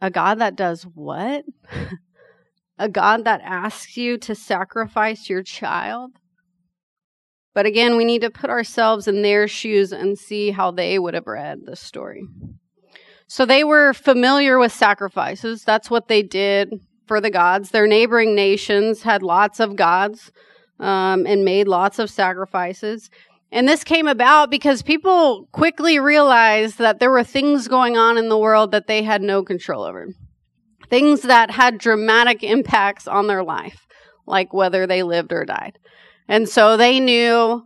A 0.00 0.10
God 0.10 0.38
that 0.38 0.56
does 0.56 0.84
what? 0.84 1.44
a 2.78 2.88
God 2.88 3.24
that 3.24 3.42
asks 3.44 3.96
you 3.96 4.16
to 4.18 4.34
sacrifice 4.34 5.28
your 5.28 5.42
child. 5.42 6.12
But 7.52 7.66
again, 7.66 7.96
we 7.96 8.04
need 8.04 8.22
to 8.22 8.30
put 8.30 8.48
ourselves 8.48 9.06
in 9.08 9.22
their 9.22 9.46
shoes 9.48 9.92
and 9.92 10.18
see 10.18 10.52
how 10.52 10.70
they 10.70 10.98
would 10.98 11.14
have 11.14 11.26
read 11.26 11.60
the 11.64 11.76
story. 11.76 12.24
So 13.30 13.46
they 13.46 13.62
were 13.62 13.94
familiar 13.94 14.58
with 14.58 14.72
sacrifices. 14.72 15.62
That's 15.62 15.88
what 15.88 16.08
they 16.08 16.20
did 16.20 16.80
for 17.06 17.20
the 17.20 17.30
gods. 17.30 17.70
Their 17.70 17.86
neighboring 17.86 18.34
nations 18.34 19.02
had 19.02 19.22
lots 19.22 19.60
of 19.60 19.76
gods 19.76 20.32
um, 20.80 21.28
and 21.28 21.44
made 21.44 21.68
lots 21.68 22.00
of 22.00 22.10
sacrifices. 22.10 23.08
And 23.52 23.68
this 23.68 23.84
came 23.84 24.08
about 24.08 24.50
because 24.50 24.82
people 24.82 25.48
quickly 25.52 26.00
realized 26.00 26.78
that 26.78 26.98
there 26.98 27.12
were 27.12 27.22
things 27.22 27.68
going 27.68 27.96
on 27.96 28.18
in 28.18 28.28
the 28.28 28.36
world 28.36 28.72
that 28.72 28.88
they 28.88 29.04
had 29.04 29.22
no 29.22 29.44
control 29.44 29.84
over. 29.84 30.08
Things 30.88 31.22
that 31.22 31.52
had 31.52 31.78
dramatic 31.78 32.42
impacts 32.42 33.06
on 33.06 33.28
their 33.28 33.44
life, 33.44 33.86
like 34.26 34.52
whether 34.52 34.88
they 34.88 35.04
lived 35.04 35.32
or 35.32 35.44
died. 35.44 35.78
And 36.26 36.48
so 36.48 36.76
they 36.76 36.98
knew 36.98 37.64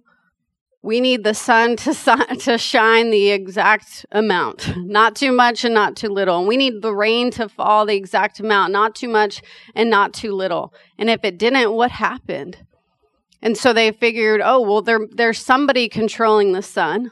we 0.85 1.01
need 1.01 1.25
the 1.25 1.33
sun 1.33 1.77
to, 1.77 1.95
to 2.41 2.59
shine 2.59 3.11
the 3.11 3.31
exact 3.31 4.05
amount, 4.13 4.77
not 4.77 5.17
too 5.17 5.33
much 5.33 5.65
and 5.65 5.73
not 5.73 5.97
too 5.97 6.11
little. 6.11 6.39
And 6.39 6.47
we 6.47 6.59
need 6.59 6.83
the 6.83 6.95
rain 6.95 7.31
to 7.33 7.49
fall 7.49 7.87
the 7.87 7.97
exact 7.97 8.39
amount, 8.39 8.71
not 8.71 8.95
too 8.95 9.09
much 9.09 9.41
and 9.75 9.89
not 9.89 10.13
too 10.13 10.33
little. 10.33 10.75
And 10.99 11.09
if 11.09 11.25
it 11.25 11.39
didn't, 11.39 11.73
what 11.73 11.91
happened? 11.91 12.59
And 13.41 13.57
so 13.57 13.73
they 13.73 13.93
figured, 13.93 14.43
oh, 14.45 14.61
well, 14.61 14.83
there, 14.83 15.01
there's 15.11 15.39
somebody 15.39 15.89
controlling 15.89 16.53
the 16.53 16.63
sun. 16.63 17.11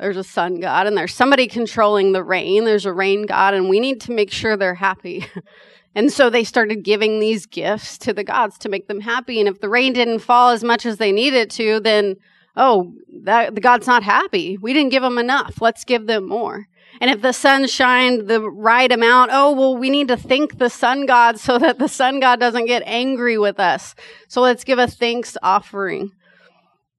There's 0.00 0.16
a 0.16 0.24
sun 0.24 0.58
god, 0.58 0.88
and 0.88 0.96
there's 0.96 1.14
somebody 1.14 1.46
controlling 1.46 2.10
the 2.10 2.24
rain. 2.24 2.64
There's 2.64 2.86
a 2.86 2.92
rain 2.92 3.24
god, 3.24 3.54
and 3.54 3.68
we 3.68 3.78
need 3.78 4.00
to 4.02 4.12
make 4.12 4.32
sure 4.32 4.56
they're 4.56 4.74
happy. 4.74 5.26
and 5.94 6.12
so 6.12 6.28
they 6.28 6.42
started 6.42 6.82
giving 6.82 7.20
these 7.20 7.46
gifts 7.46 7.98
to 7.98 8.12
the 8.12 8.24
gods 8.24 8.58
to 8.58 8.68
make 8.68 8.88
them 8.88 9.00
happy. 9.00 9.38
And 9.38 9.48
if 9.48 9.60
the 9.60 9.68
rain 9.68 9.92
didn't 9.92 10.18
fall 10.18 10.50
as 10.50 10.64
much 10.64 10.84
as 10.84 10.98
they 10.98 11.12
needed 11.12 11.50
to, 11.52 11.78
then, 11.80 12.16
oh, 12.56 12.94
that, 13.22 13.54
the 13.54 13.60
god's 13.60 13.86
not 13.86 14.02
happy. 14.02 14.56
We 14.58 14.72
didn't 14.72 14.90
give 14.90 15.02
them 15.02 15.18
enough. 15.18 15.60
Let's 15.60 15.84
give 15.84 16.06
them 16.06 16.28
more. 16.28 16.66
And 17.00 17.10
if 17.10 17.20
the 17.20 17.32
sun 17.32 17.66
shined 17.66 18.28
the 18.28 18.40
right 18.40 18.90
amount, 18.90 19.30
oh, 19.32 19.52
well, 19.52 19.76
we 19.76 19.90
need 19.90 20.08
to 20.08 20.16
thank 20.16 20.58
the 20.58 20.70
sun 20.70 21.06
god 21.06 21.38
so 21.40 21.58
that 21.58 21.78
the 21.78 21.88
sun 21.88 22.20
god 22.20 22.40
doesn't 22.40 22.66
get 22.66 22.82
angry 22.86 23.38
with 23.38 23.60
us. 23.60 23.94
So 24.28 24.40
let's 24.40 24.64
give 24.64 24.78
a 24.78 24.86
thanks 24.86 25.36
offering. 25.42 26.12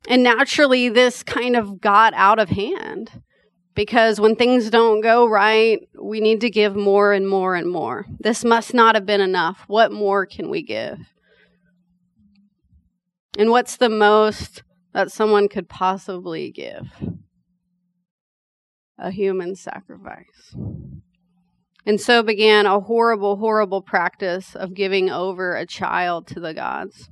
And 0.07 0.23
naturally, 0.23 0.89
this 0.89 1.23
kind 1.23 1.55
of 1.55 1.81
got 1.81 2.13
out 2.13 2.39
of 2.39 2.49
hand 2.49 3.11
because 3.75 4.19
when 4.19 4.35
things 4.35 4.69
don't 4.69 5.01
go 5.01 5.27
right, 5.27 5.87
we 6.01 6.21
need 6.21 6.41
to 6.41 6.49
give 6.49 6.75
more 6.75 7.11
and 7.11 7.27
more 7.27 7.55
and 7.55 7.69
more. 7.69 8.05
This 8.19 8.45
must 8.45 8.73
not 8.73 8.95
have 8.95 9.05
been 9.05 9.21
enough. 9.21 9.63
What 9.67 9.91
more 9.91 10.25
can 10.25 10.49
we 10.49 10.63
give? 10.63 10.99
And 13.37 13.51
what's 13.51 13.77
the 13.77 13.89
most 13.89 14.63
that 14.93 15.11
someone 15.11 15.47
could 15.47 15.69
possibly 15.69 16.51
give? 16.51 16.87
a 18.97 19.11
human 19.11 19.55
sacrifice. 19.55 20.55
And 21.85 22.01
so 22.01 22.23
began 22.23 22.65
a 22.65 22.79
horrible, 22.79 23.37
horrible 23.37 23.81
practice 23.81 24.55
of 24.55 24.73
giving 24.73 25.09
over 25.09 25.55
a 25.55 25.65
child 25.65 26.27
to 26.27 26.39
the 26.39 26.53
gods. 26.53 27.09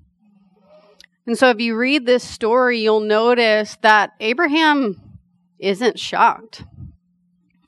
And 1.25 1.37
so 1.37 1.49
if 1.49 1.59
you 1.59 1.75
read 1.75 2.05
this 2.05 2.23
story, 2.23 2.81
you'll 2.81 2.99
notice 2.99 3.77
that 3.81 4.11
Abraham 4.19 5.01
isn't 5.59 5.99
shocked. 5.99 6.63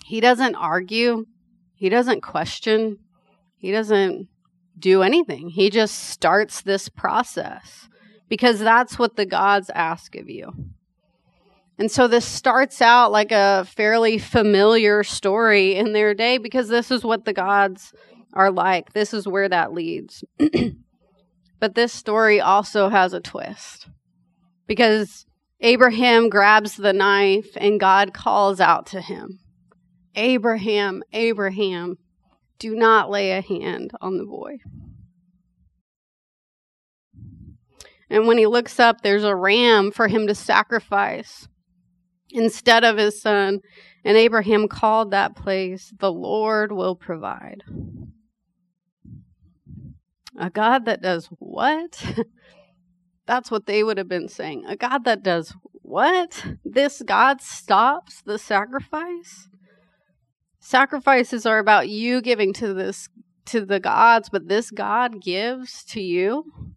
He 0.06 0.20
doesn't 0.20 0.56
argue, 0.56 1.26
he 1.74 1.90
doesn't 1.90 2.22
question, 2.22 3.00
he 3.58 3.72
doesn't 3.72 4.28
do 4.78 5.02
anything. 5.02 5.50
He 5.50 5.70
just 5.70 5.96
starts 5.98 6.62
this 6.62 6.88
process 6.88 7.90
because 8.30 8.60
that's 8.60 9.00
what 9.00 9.16
the 9.16 9.26
gods 9.26 9.70
ask 9.74 10.16
of 10.16 10.30
you. 10.30 10.52
And 11.80 11.92
so 11.92 12.08
this 12.08 12.26
starts 12.26 12.82
out 12.82 13.12
like 13.12 13.32
a 13.32 13.66
fairly 13.66 14.18
familiar 14.18 15.04
story 15.04 15.76
in 15.76 15.94
their 15.94 16.14
day 16.14 16.38
because 16.38 16.70
this 16.70 16.90
is 16.90 17.04
what 17.04 17.26
the 17.26 17.34
gods 17.34 17.94
are 18.34 18.52
like. 18.52 18.94
This 18.94 19.14
is 19.14 19.28
where 19.28 19.48
that 19.48 19.74
leads. 19.74 20.24
but 21.60 21.76
this 21.76 21.94
story 21.94 22.42
also 22.42 22.90
has 22.90 23.14
a 23.14 23.20
twist 23.20 23.88
because 24.66 25.26
Abraham 25.60 26.30
grabs 26.30 26.76
the 26.76 26.94
knife 26.94 27.56
and 27.58 27.80
God 27.80 28.14
calls 28.14 28.60
out 28.60 28.88
to 28.88 29.02
him 29.02 29.40
Abraham, 30.16 31.04
Abraham, 31.14 31.98
do 32.58 32.76
not 32.76 33.12
lay 33.12 33.32
a 33.32 33.42
hand 33.42 33.92
on 34.02 34.18
the 34.18 34.26
boy. 34.26 34.58
And 38.10 38.28
when 38.28 38.38
he 38.38 38.48
looks 38.48 38.80
up, 38.80 39.02
there's 39.02 39.24
a 39.24 39.36
ram 39.36 39.92
for 39.92 40.08
him 40.08 40.28
to 40.28 40.36
sacrifice 40.36 41.48
instead 42.30 42.84
of 42.84 42.98
his 42.98 43.22
son. 43.22 43.60
And 44.04 44.18
Abraham 44.18 44.68
called 44.68 45.12
that 45.12 45.36
place, 45.36 45.94
The 46.00 46.12
Lord 46.12 46.72
will 46.72 46.96
provide. 46.96 47.64
A 50.40 50.50
God 50.50 50.86
that 50.86 51.02
does 51.02 51.28
what? 51.40 52.04
That's 53.26 53.52
what 53.52 53.66
they 53.66 53.84
would 53.84 53.98
have 53.98 54.08
been 54.08 54.30
saying. 54.30 54.66
A 54.66 54.78
God 54.78 55.04
that 55.04 55.24
does 55.24 55.54
what? 55.82 56.46
This 56.64 57.02
God 57.02 57.42
stops 57.42 58.22
the 58.22 58.38
sacrifice? 58.38 59.50
Sacrifices 60.60 61.46
are 61.46 61.60
about 61.60 61.90
you 61.90 62.22
giving 62.22 62.54
to 62.54 62.74
this 62.74 63.10
to 63.46 63.66
the 63.66 63.80
gods, 63.80 64.30
but 64.30 64.48
this 64.48 64.70
God 64.70 65.22
gives 65.22 65.84
to 65.86 66.02
you. 66.02 66.76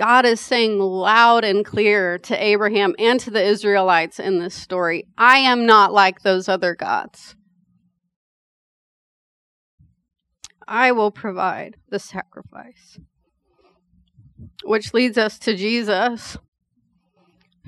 God 0.00 0.24
is 0.24 0.40
saying 0.40 0.78
loud 0.78 1.44
and 1.44 1.62
clear 1.62 2.16
to 2.20 2.42
Abraham 2.42 2.94
and 2.98 3.20
to 3.20 3.30
the 3.30 3.44
Israelites 3.44 4.18
in 4.18 4.38
this 4.38 4.54
story 4.54 5.06
I 5.18 5.36
am 5.36 5.66
not 5.66 5.92
like 5.92 6.22
those 6.22 6.48
other 6.48 6.74
gods. 6.74 7.36
I 10.66 10.90
will 10.92 11.10
provide 11.10 11.76
the 11.90 11.98
sacrifice. 11.98 12.98
Which 14.64 14.94
leads 14.94 15.18
us 15.18 15.38
to 15.40 15.54
Jesus, 15.54 16.38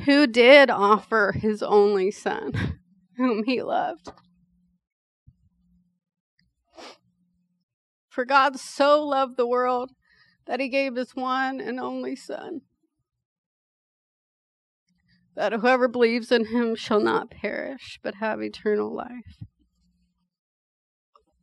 who 0.07 0.27
did 0.27 0.71
offer 0.71 1.35
his 1.39 1.63
only 1.63 2.11
son, 2.11 2.79
whom 3.19 3.45
he 3.45 3.63
loved. 3.63 4.11
For 8.09 8.25
God 8.25 8.59
so 8.59 9.05
loved 9.05 9.37
the 9.37 9.47
world 9.47 9.91
that 10.47 10.61
he 10.61 10.69
gave 10.69 10.97
his 10.97 11.15
one 11.15 11.61
and 11.61 11.79
only 11.81 12.17
Son, 12.17 12.63
that 15.35 15.53
whoever 15.53 15.89
believes 15.89 16.31
in 16.33 16.47
him 16.47 16.75
shall 16.75 17.01
not 17.01 17.31
perish, 17.31 17.99
but 18.03 18.17
have 18.17 18.43
eternal 18.43 18.95
life. 18.95 19.39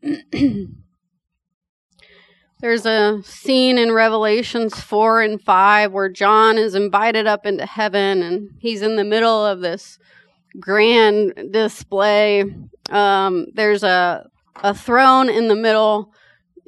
There's 2.61 2.85
a 2.85 3.21
scene 3.23 3.77
in 3.77 3.93
Revelations 3.93 4.81
4 4.81 5.21
and 5.21 5.41
5 5.41 5.93
where 5.93 6.09
John 6.09 6.57
is 6.57 6.75
invited 6.75 7.25
up 7.25 7.45
into 7.45 7.65
heaven 7.65 8.21
and 8.21 8.49
he's 8.59 8.81
in 8.81 8.97
the 8.97 9.05
middle 9.05 9.45
of 9.45 9.61
this 9.61 9.97
grand 10.59 11.51
display. 11.51 12.43
Um, 12.89 13.47
there's 13.53 13.83
a, 13.83 14.29
a 14.57 14.73
throne 14.73 15.29
in 15.29 15.47
the 15.47 15.55
middle 15.55 16.11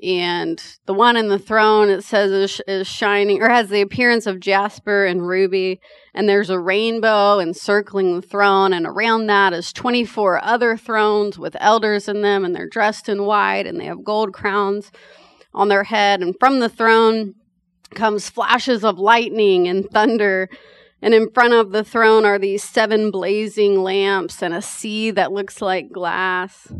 and 0.01 0.61
the 0.87 0.95
one 0.95 1.15
in 1.15 1.27
the 1.27 1.37
throne 1.37 1.89
it 1.89 2.03
says 2.03 2.31
is, 2.31 2.61
is, 2.67 2.87
shining 2.87 3.41
or 3.41 3.49
has 3.49 3.69
the 3.69 3.81
appearance 3.81 4.25
of 4.25 4.39
jasper 4.39 5.05
and 5.05 5.27
ruby. 5.27 5.79
And 6.15 6.27
there's 6.27 6.49
a 6.49 6.59
rainbow 6.59 7.39
encircling 7.39 8.15
the 8.15 8.27
throne. 8.27 8.73
And 8.73 8.87
around 8.87 9.27
that 9.27 9.53
is 9.53 9.71
24 9.71 10.43
other 10.43 10.75
thrones 10.75 11.37
with 11.37 11.55
elders 11.59 12.07
in 12.07 12.21
them. 12.21 12.43
And 12.43 12.55
they're 12.55 12.67
dressed 12.67 13.09
in 13.09 13.25
white 13.25 13.67
and 13.67 13.79
they 13.79 13.85
have 13.85 14.03
gold 14.03 14.33
crowns 14.33 14.91
on 15.53 15.67
their 15.67 15.83
head. 15.83 16.21
And 16.21 16.35
from 16.39 16.59
the 16.59 16.69
throne 16.69 17.35
comes 17.93 18.29
flashes 18.29 18.83
of 18.83 18.97
lightning 18.97 19.67
and 19.67 19.87
thunder. 19.87 20.49
And 21.03 21.13
in 21.13 21.29
front 21.29 21.53
of 21.53 21.71
the 21.71 21.83
throne 21.83 22.25
are 22.25 22.39
these 22.39 22.63
seven 22.63 23.11
blazing 23.11 23.83
lamps 23.83 24.41
and 24.41 24.53
a 24.53 24.61
sea 24.63 25.11
that 25.11 25.31
looks 25.31 25.61
like 25.61 25.91
glass 25.91 26.71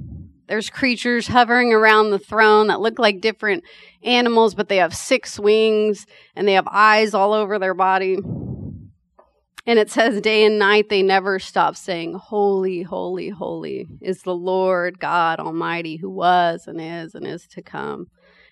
there's 0.52 0.70
creatures 0.70 1.28
hovering 1.28 1.72
around 1.72 2.10
the 2.10 2.20
throne 2.20 2.68
that 2.68 2.82
look 2.82 3.00
like 3.00 3.22
different 3.22 3.64
animals, 4.04 4.54
but 4.54 4.68
they 4.68 4.76
have 4.76 4.94
six 4.94 5.40
wings 5.40 6.06
and 6.36 6.46
they 6.46 6.52
have 6.56 6.68
eyes 6.70 7.14
all 7.14 7.32
over 7.32 7.58
their 7.58 7.74
body. 7.74 8.16
And 8.16 9.80
it 9.80 9.90
says, 9.90 10.20
day 10.20 10.44
and 10.44 10.60
night, 10.60 10.90
they 10.90 11.04
never 11.04 11.40
stop 11.40 11.78
saying, 11.78 12.16
Holy, 12.16 12.82
holy, 12.82 13.30
holy 13.30 13.88
is 14.02 14.24
the 14.24 14.36
Lord 14.36 15.00
God 15.00 15.40
Almighty 15.40 15.96
who 15.96 16.10
was 16.10 16.68
and 16.68 16.82
is 16.82 17.16
and 17.16 17.26
is 17.26 17.48
to 17.48 17.62
come. 17.62 18.08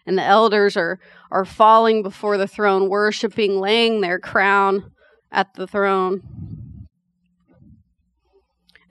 And 0.06 0.18
the 0.18 0.24
elders 0.24 0.78
are, 0.78 1.02
are 1.32 1.44
falling 1.44 2.02
before 2.02 2.38
the 2.38 2.48
throne, 2.48 2.88
worshiping, 2.88 3.60
laying 3.60 4.00
their 4.00 4.20
crown 4.20 4.94
at 5.34 5.54
the 5.56 5.68
throne. 5.68 6.59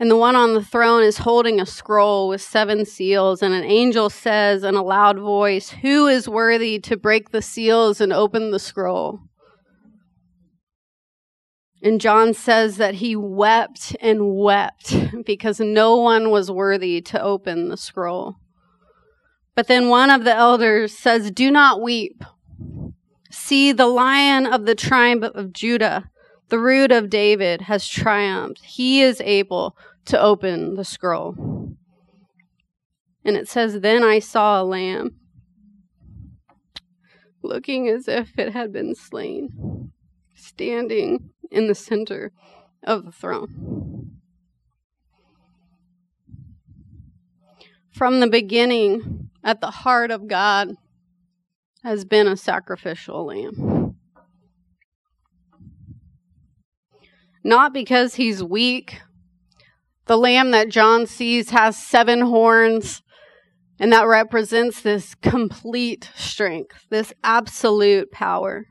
And 0.00 0.10
the 0.10 0.16
one 0.16 0.36
on 0.36 0.54
the 0.54 0.62
throne 0.62 1.02
is 1.02 1.18
holding 1.18 1.60
a 1.60 1.66
scroll 1.66 2.28
with 2.28 2.40
seven 2.40 2.84
seals, 2.84 3.42
and 3.42 3.52
an 3.52 3.64
angel 3.64 4.10
says 4.10 4.62
in 4.62 4.76
a 4.76 4.82
loud 4.82 5.18
voice, 5.18 5.70
Who 5.70 6.06
is 6.06 6.28
worthy 6.28 6.78
to 6.80 6.96
break 6.96 7.30
the 7.30 7.42
seals 7.42 8.00
and 8.00 8.12
open 8.12 8.52
the 8.52 8.60
scroll? 8.60 9.20
And 11.82 12.00
John 12.00 12.34
says 12.34 12.76
that 12.76 12.94
he 12.94 13.16
wept 13.16 13.96
and 14.00 14.36
wept 14.36 14.94
because 15.24 15.60
no 15.60 15.96
one 15.96 16.30
was 16.30 16.50
worthy 16.50 17.00
to 17.02 17.20
open 17.20 17.68
the 17.68 17.76
scroll. 17.76 18.36
But 19.54 19.66
then 19.66 19.88
one 19.88 20.10
of 20.10 20.24
the 20.24 20.34
elders 20.34 20.96
says, 20.96 21.32
Do 21.32 21.50
not 21.50 21.82
weep. 21.82 22.22
See, 23.30 23.72
the 23.72 23.86
lion 23.86 24.46
of 24.46 24.64
the 24.64 24.74
tribe 24.74 25.24
of 25.24 25.52
Judah, 25.52 26.10
the 26.48 26.58
root 26.58 26.92
of 26.92 27.10
David, 27.10 27.62
has 27.62 27.86
triumphed. 27.86 28.64
He 28.64 29.02
is 29.02 29.20
able 29.22 29.76
to 30.06 30.20
open 30.20 30.74
the 30.74 30.84
scroll. 30.84 31.76
And 33.24 33.36
it 33.36 33.48
says, 33.48 33.80
Then 33.80 34.02
I 34.02 34.18
saw 34.18 34.60
a 34.60 34.64
lamb 34.64 35.16
looking 37.42 37.88
as 37.88 38.08
if 38.08 38.38
it 38.38 38.52
had 38.52 38.72
been 38.72 38.94
slain, 38.94 39.92
standing 40.34 41.30
in 41.50 41.66
the 41.66 41.74
center 41.74 42.32
of 42.82 43.04
the 43.04 43.12
throne. 43.12 44.12
From 47.92 48.20
the 48.20 48.28
beginning, 48.28 49.30
at 49.42 49.60
the 49.60 49.70
heart 49.70 50.10
of 50.10 50.28
God, 50.28 50.74
has 51.82 52.04
been 52.04 52.26
a 52.26 52.36
sacrificial 52.36 53.26
lamb. 53.26 53.67
Not 57.48 57.72
because 57.72 58.16
he's 58.16 58.44
weak. 58.44 59.00
The 60.04 60.18
lamb 60.18 60.50
that 60.50 60.68
John 60.68 61.06
sees 61.06 61.48
has 61.48 61.82
seven 61.82 62.20
horns, 62.20 63.00
and 63.80 63.90
that 63.90 64.06
represents 64.06 64.82
this 64.82 65.14
complete 65.14 66.10
strength, 66.14 66.84
this 66.90 67.10
absolute 67.24 68.12
power. 68.12 68.66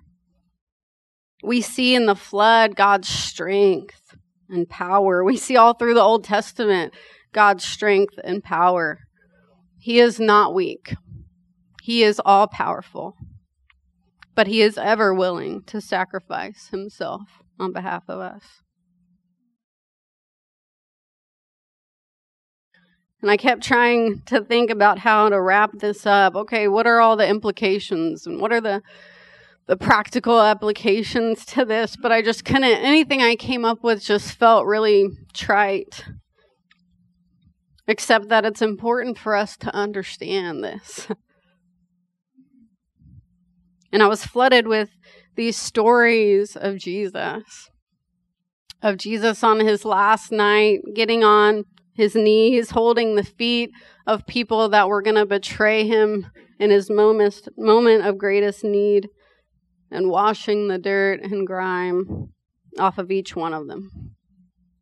We 1.43 1.59
see 1.59 1.95
in 1.95 2.05
the 2.05 2.13
flood 2.13 2.75
God's 2.75 3.09
strength 3.09 4.15
and 4.47 4.69
power. 4.69 5.23
We 5.23 5.37
see 5.37 5.57
all 5.57 5.73
through 5.73 5.95
the 5.95 6.03
Old 6.03 6.23
Testament 6.23 6.93
God's 7.33 7.63
strength 7.63 8.13
and 8.23 8.43
power. 8.43 8.99
He 9.79 9.99
is 9.99 10.19
not 10.19 10.53
weak, 10.53 10.93
He 11.81 12.03
is 12.03 12.21
all 12.23 12.45
powerful, 12.45 13.15
but 14.35 14.45
He 14.45 14.61
is 14.61 14.77
ever 14.77 15.15
willing 15.15 15.63
to 15.63 15.81
sacrifice 15.81 16.67
Himself 16.69 17.41
on 17.59 17.73
behalf 17.73 18.03
of 18.07 18.19
us. 18.19 18.61
And 23.27 23.31
I 23.33 23.35
kept 23.35 23.61
trying 23.61 24.21
to 24.27 24.39
think 24.39 24.69
about 24.69 24.99
how 24.99 25.27
to 25.27 25.41
wrap 25.41 25.71
this 25.79 26.05
up. 26.05 26.33
Okay, 26.33 26.69
what 26.69 26.87
are 26.87 27.01
all 27.01 27.17
the 27.17 27.27
implications 27.27 28.25
and 28.25 28.39
what 28.39 28.53
are 28.53 28.61
the 28.61 28.81
the 29.65 29.75
practical 29.75 30.39
applications 30.39 31.45
to 31.47 31.65
this, 31.65 31.97
but 31.97 32.09
I 32.09 32.21
just 32.21 32.45
couldn't 32.45 32.63
anything 32.63 33.21
I 33.21 33.35
came 33.35 33.65
up 33.65 33.83
with 33.83 34.01
just 34.01 34.31
felt 34.35 34.65
really 34.65 35.09
trite. 35.33 36.05
Except 37.85 38.29
that 38.29 38.45
it's 38.45 38.61
important 38.61 39.17
for 39.17 39.35
us 39.35 39.57
to 39.57 39.75
understand 39.75 40.63
this. 40.63 41.09
and 43.91 44.01
I 44.01 44.07
was 44.07 44.25
flooded 44.25 44.69
with 44.69 44.91
these 45.35 45.57
stories 45.57 46.55
of 46.55 46.77
Jesus. 46.77 47.69
Of 48.81 48.95
Jesus 48.95 49.43
on 49.43 49.59
his 49.59 49.83
last 49.83 50.31
night, 50.31 50.79
getting 50.95 51.25
on 51.25 51.65
his 51.97 52.15
knees, 52.15 52.69
holding 52.69 53.15
the 53.15 53.23
feet 53.23 53.71
of 54.05 54.27
people 54.27 54.69
that 54.69 54.87
were 54.87 55.01
going 55.01 55.15
to 55.15 55.25
betray 55.25 55.85
him 55.85 56.27
in 56.59 56.69
his 56.69 56.91
moment, 56.91 57.47
moment 57.57 58.05
of 58.05 58.19
greatest 58.19 58.63
need, 58.63 59.09
and 59.89 60.09
washing 60.09 60.67
the 60.67 60.77
dirt 60.77 61.21
and 61.23 61.47
grime 61.47 62.29
off 62.79 62.99
of 62.99 63.09
each 63.09 63.35
one 63.35 63.53
of 63.53 63.67
them. 63.67 64.13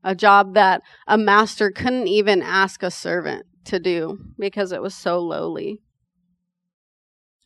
A 0.04 0.13
job 0.13 0.56
that 0.56 0.82
a 1.08 1.17
master 1.17 1.71
couldn't 1.71 2.10
even 2.10 2.41
ask 2.41 2.84
a 2.84 2.91
servant 2.91 3.45
to 3.63 3.80
do 3.80 4.19
because 4.38 4.73
it 4.73 4.82
was 4.82 4.93
so 4.93 5.19
lowly. 5.19 5.80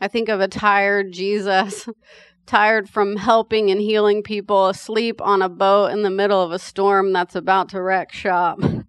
I 0.01 0.08
think 0.08 0.29
of 0.29 0.41
a 0.41 0.47
tired 0.47 1.12
Jesus, 1.12 1.88
tired 2.47 2.89
from 2.89 3.17
helping 3.17 3.69
and 3.69 3.79
healing 3.79 4.23
people, 4.23 4.67
asleep 4.67 5.21
on 5.21 5.43
a 5.43 5.49
boat 5.49 5.91
in 5.91 6.01
the 6.01 6.10
middle 6.10 6.41
of 6.41 6.51
a 6.51 6.60
storm 6.60 7.13
that's 7.13 7.36
about 7.36 7.69
to 7.69 7.82
wreck 7.82 8.12
shop 8.12 8.60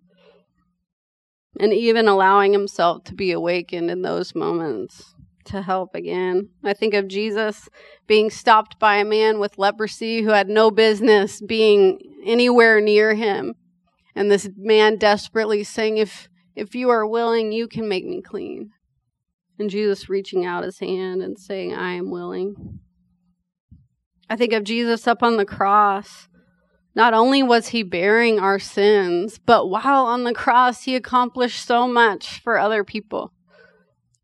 and 1.61 1.75
even 1.75 2.09
allowing 2.09 2.55
himself 2.55 3.05
to 3.05 3.14
be 3.14 3.33
awakened 3.33 3.90
in 3.90 4.01
those 4.01 4.35
moments 4.35 5.14
to 5.44 5.61
help 5.61 5.94
again. 5.94 6.49
I 6.64 6.73
think 6.73 6.94
of 6.94 7.07
Jesus 7.07 7.68
being 8.07 8.31
stopped 8.31 8.79
by 8.79 8.96
a 8.96 9.05
man 9.05 9.38
with 9.38 9.59
leprosy 9.59 10.23
who 10.23 10.31
had 10.31 10.49
no 10.49 10.70
business 10.70 11.38
being 11.42 12.01
anywhere 12.25 12.81
near 12.81 13.14
him. 13.14 13.57
And 14.14 14.31
this 14.31 14.49
man 14.57 14.96
desperately 14.96 15.62
saying, 15.62 15.99
If 15.99 16.31
if 16.57 16.75
you 16.75 16.88
are 16.88 17.07
willing, 17.07 17.53
you 17.53 17.68
can 17.68 17.87
make 17.88 18.07
me 18.07 18.23
clean. 18.23 18.70
And 19.59 19.68
Jesus 19.68 20.09
reaching 20.09 20.46
out 20.46 20.64
his 20.64 20.79
hand 20.79 21.20
and 21.20 21.38
saying, 21.38 21.75
I 21.75 21.92
am 21.92 22.11
willing. 22.11 22.81
I 24.31 24.37
think 24.37 24.55
of 24.55 24.64
Jesus 24.64 25.07
up 25.07 25.23
on 25.23 25.37
the 25.37 25.44
cross 25.44 26.30
not 26.94 27.14
only 27.14 27.42
was 27.42 27.68
he 27.68 27.83
bearing 27.83 28.38
our 28.38 28.59
sins, 28.59 29.38
but 29.38 29.68
while 29.68 30.07
on 30.07 30.24
the 30.24 30.35
cross, 30.35 30.85
he 30.85 30.96
accomplished 30.96 31.64
so 31.64 31.87
much 31.87 32.40
for 32.40 32.59
other 32.59 32.83
people. 32.85 33.33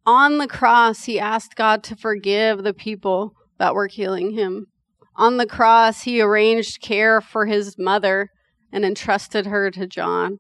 On 0.05 0.39
the 0.39 0.49
cross, 0.49 1.05
he 1.05 1.19
asked 1.19 1.57
God 1.57 1.83
to 1.85 1.97
forgive 1.97 2.63
the 2.63 2.75
people 2.75 3.35
that 3.59 3.75
were 3.75 3.89
killing 3.89 4.33
him. 4.33 4.67
On 5.17 5.37
the 5.37 5.47
cross, 5.47 6.03
he 6.03 6.21
arranged 6.21 6.81
care 6.81 7.21
for 7.21 7.47
his 7.47 7.77
mother 7.79 8.31
and 8.73 8.85
entrusted 8.85 9.47
her 9.47 9.71
to 9.71 9.87
John. 9.87 10.39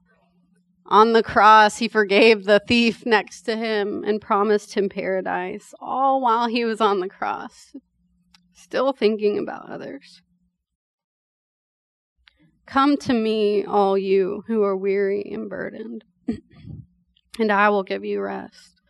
On 0.88 1.14
the 1.14 1.22
cross, 1.22 1.78
he 1.78 1.88
forgave 1.88 2.44
the 2.44 2.60
thief 2.68 3.04
next 3.04 3.42
to 3.42 3.56
him 3.56 4.04
and 4.04 4.20
promised 4.20 4.74
him 4.74 4.88
paradise, 4.88 5.74
all 5.80 6.20
while 6.20 6.46
he 6.46 6.64
was 6.64 6.80
on 6.80 7.00
the 7.00 7.08
cross, 7.08 7.72
still 8.52 8.92
thinking 8.92 9.38
about 9.38 9.68
others. 9.68 10.22
Come 12.66 12.96
to 12.98 13.12
me, 13.12 13.64
all 13.64 13.96
you 13.96 14.42
who 14.48 14.64
are 14.64 14.76
weary 14.76 15.30
and 15.32 15.48
burdened, 15.48 16.04
and 17.38 17.52
I 17.52 17.68
will 17.68 17.84
give 17.84 18.04
you 18.04 18.20
rest. 18.20 18.80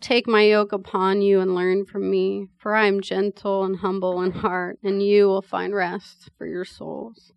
Take 0.00 0.28
my 0.28 0.42
yoke 0.42 0.72
upon 0.72 1.22
you 1.22 1.40
and 1.40 1.54
learn 1.54 1.84
from 1.84 2.08
me, 2.08 2.46
for 2.56 2.76
I 2.76 2.86
am 2.86 3.00
gentle 3.00 3.64
and 3.64 3.78
humble 3.78 4.22
in 4.22 4.30
heart, 4.30 4.78
and 4.84 5.02
you 5.02 5.26
will 5.26 5.42
find 5.42 5.74
rest 5.74 6.30
for 6.38 6.46
your 6.46 6.64
souls. 6.64 7.32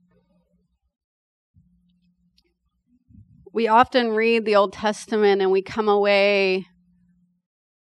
We 3.52 3.67
often 3.67 4.12
read 4.12 4.46
the 4.46 4.56
Old 4.56 4.74
Testament 4.74 5.41
and 5.41 5.52
we 5.52 5.62
come 5.62 5.89
away 5.89 6.67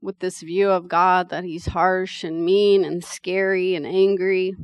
with 0.00 0.18
this 0.18 0.40
view 0.40 0.70
of 0.70 0.88
God 0.88 1.28
that 1.28 1.44
he's 1.44 1.66
harsh 1.66 2.24
and 2.24 2.44
mean 2.44 2.84
and 2.84 3.04
scary 3.04 3.76
and 3.76 3.86
angry. 3.86 4.54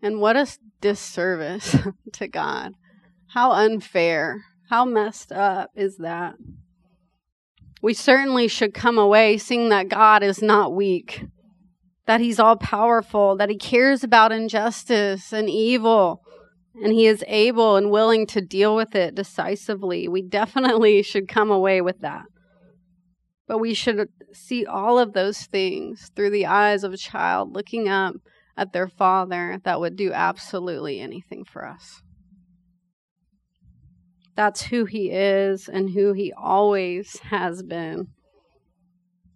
And 0.00 0.20
what 0.20 0.36
a 0.36 0.46
disservice 0.84 1.74
to 2.12 2.28
God. 2.28 2.74
How 3.28 3.52
unfair. 3.52 4.44
How 4.68 4.84
messed 4.84 5.32
up 5.32 5.70
is 5.74 5.96
that? 5.96 6.34
We 7.80 7.94
certainly 7.94 8.48
should 8.48 8.74
come 8.74 8.98
away 8.98 9.38
seeing 9.38 9.70
that 9.70 9.88
God 9.88 10.22
is 10.22 10.42
not 10.42 10.74
weak, 10.74 11.24
that 12.06 12.20
He's 12.20 12.38
all 12.38 12.56
powerful, 12.56 13.34
that 13.36 13.48
He 13.48 13.56
cares 13.56 14.04
about 14.04 14.30
injustice 14.30 15.32
and 15.32 15.48
evil, 15.48 16.20
and 16.82 16.92
He 16.92 17.06
is 17.06 17.24
able 17.28 17.76
and 17.76 17.90
willing 17.90 18.26
to 18.26 18.42
deal 18.42 18.76
with 18.76 18.94
it 18.94 19.14
decisively. 19.14 20.06
We 20.06 20.20
definitely 20.20 21.02
should 21.10 21.28
come 21.28 21.50
away 21.50 21.80
with 21.80 22.00
that. 22.00 22.26
But 23.48 23.56
we 23.56 23.72
should 23.72 24.06
see 24.34 24.66
all 24.66 24.98
of 24.98 25.14
those 25.14 25.44
things 25.44 26.10
through 26.14 26.30
the 26.30 26.44
eyes 26.44 26.84
of 26.84 26.92
a 26.92 26.98
child 26.98 27.54
looking 27.54 27.88
up 27.88 28.16
at 28.56 28.72
their 28.72 28.88
Father 28.88 29.60
that 29.64 29.80
would 29.80 29.96
do 29.96 30.12
absolutely 30.12 31.00
anything 31.00 31.44
for 31.44 31.66
us. 31.66 32.02
That's 34.36 34.62
who 34.62 34.84
He 34.84 35.10
is 35.10 35.68
and 35.68 35.90
who 35.90 36.12
He 36.12 36.32
always 36.32 37.18
has 37.20 37.62
been. 37.62 38.08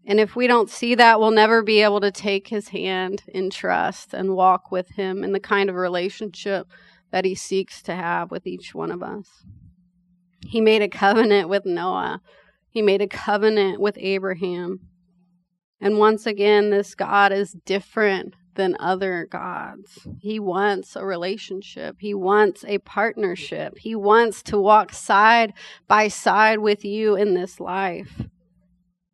And 0.06 0.18
if 0.18 0.34
we 0.34 0.46
don't 0.46 0.70
see 0.70 0.94
that, 0.94 1.20
we'll 1.20 1.30
never 1.30 1.62
be 1.62 1.82
able 1.82 2.00
to 2.00 2.10
take 2.10 2.48
His 2.48 2.68
hand 2.68 3.22
in 3.28 3.50
trust 3.50 4.14
and 4.14 4.34
walk 4.34 4.70
with 4.70 4.88
Him 4.90 5.22
in 5.22 5.32
the 5.32 5.40
kind 5.40 5.68
of 5.68 5.76
relationship 5.76 6.66
that 7.10 7.24
He 7.24 7.34
seeks 7.34 7.82
to 7.82 7.94
have 7.94 8.30
with 8.30 8.46
each 8.46 8.74
one 8.74 8.90
of 8.90 9.02
us. 9.02 9.28
He 10.46 10.60
made 10.60 10.82
a 10.82 10.88
covenant 10.88 11.48
with 11.48 11.66
Noah, 11.66 12.20
He 12.70 12.82
made 12.82 13.02
a 13.02 13.08
covenant 13.08 13.80
with 13.80 13.96
Abraham. 13.98 14.80
And 15.80 15.98
once 15.98 16.26
again, 16.26 16.70
this 16.70 16.96
God 16.96 17.32
is 17.32 17.54
different 17.64 18.34
than 18.58 18.76
other 18.80 19.24
gods. 19.30 20.06
He 20.20 20.40
wants 20.40 20.96
a 20.96 21.06
relationship. 21.06 21.96
He 22.00 22.12
wants 22.12 22.64
a 22.64 22.78
partnership. 22.78 23.78
He 23.78 23.94
wants 23.94 24.42
to 24.42 24.58
walk 24.58 24.92
side 24.92 25.54
by 25.86 26.08
side 26.08 26.58
with 26.58 26.84
you 26.84 27.14
in 27.14 27.34
this 27.34 27.60
life. 27.60 28.22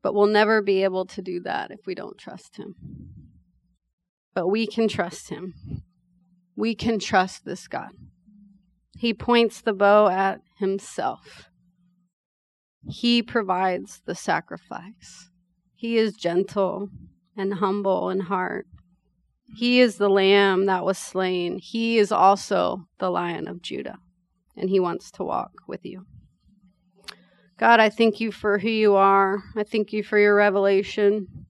But 0.03 0.15
we'll 0.15 0.27
never 0.27 0.63
be 0.63 0.83
able 0.83 1.05
to 1.07 1.21
do 1.21 1.41
that 1.41 1.71
if 1.71 1.87
we 1.87 1.95
don't 1.95 2.19
trust 2.19 2.57
Him. 2.57 2.75
But 4.35 4.49
we 4.49 4.67
can 4.67 4.89
trust 4.89 5.29
Him. 5.29 5.55
We 6.57 6.75
can 6.75 6.99
trust 6.99 7.45
this 7.45 7.69
God. 7.69 7.91
He 8.97 9.13
points 9.13 9.61
the 9.61 9.75
bow 9.75 10.09
at 10.09 10.41
Himself. 10.59 11.51
He 12.89 13.23
provides 13.23 14.01
the 14.07 14.15
sacrifice. 14.15 15.29
He 15.75 15.99
is 15.99 16.17
gentle 16.17 16.89
and 17.37 17.55
humble 17.55 18.09
in 18.09 18.21
heart. 18.21 18.67
He 19.53 19.81
is 19.81 19.97
the 19.97 20.09
lamb 20.09 20.67
that 20.67 20.85
was 20.85 20.99
slain. 20.99 21.59
He 21.59 21.99
is 21.99 22.11
also 22.11 22.87
the 22.99 23.11
lion 23.11 23.47
of 23.49 23.63
Judah, 23.63 23.99
and 24.57 24.71
he 24.71 24.81
wants 24.81 25.11
to 25.13 25.25
walk 25.25 25.53
with 25.67 25.85
you. 25.85 26.07
God, 27.57 27.79
I 27.79 27.89
thank 27.89 28.21
you 28.21 28.33
for 28.33 28.59
who 28.59 28.69
you 28.69 28.97
are. 28.97 29.43
I 29.57 29.63
thank 29.63 29.93
you 29.93 30.03
for 30.03 30.19
your 30.19 30.35
revelation. 30.35 31.45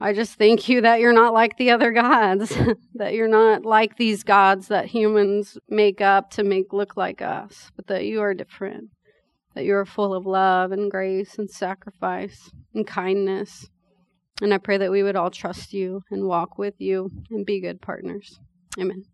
I 0.00 0.12
just 0.12 0.34
thank 0.34 0.68
you 0.68 0.82
that 0.82 1.00
you're 1.00 1.14
not 1.14 1.32
like 1.32 1.56
the 1.56 1.70
other 1.70 1.90
gods, 1.90 2.54
that 2.94 3.14
you're 3.14 3.26
not 3.28 3.64
like 3.64 3.96
these 3.96 4.22
gods 4.22 4.68
that 4.68 4.86
humans 4.86 5.56
make 5.70 6.02
up 6.02 6.30
to 6.32 6.44
make 6.44 6.74
look 6.74 6.96
like 6.96 7.22
us, 7.22 7.70
but 7.74 7.86
that 7.86 8.04
you 8.04 8.20
are 8.20 8.34
different, 8.34 8.90
that 9.54 9.64
you 9.64 9.74
are 9.74 9.86
full 9.86 10.12
of 10.12 10.26
love 10.26 10.72
and 10.72 10.90
grace 10.90 11.38
and 11.38 11.50
sacrifice 11.50 12.50
and 12.74 12.86
kindness. 12.86 13.70
And 14.44 14.52
I 14.52 14.58
pray 14.58 14.76
that 14.76 14.90
we 14.90 15.02
would 15.02 15.16
all 15.16 15.30
trust 15.30 15.72
you 15.72 16.02
and 16.10 16.28
walk 16.28 16.58
with 16.58 16.74
you 16.78 17.10
and 17.30 17.46
be 17.46 17.60
good 17.60 17.80
partners. 17.80 18.38
Amen. 18.78 19.06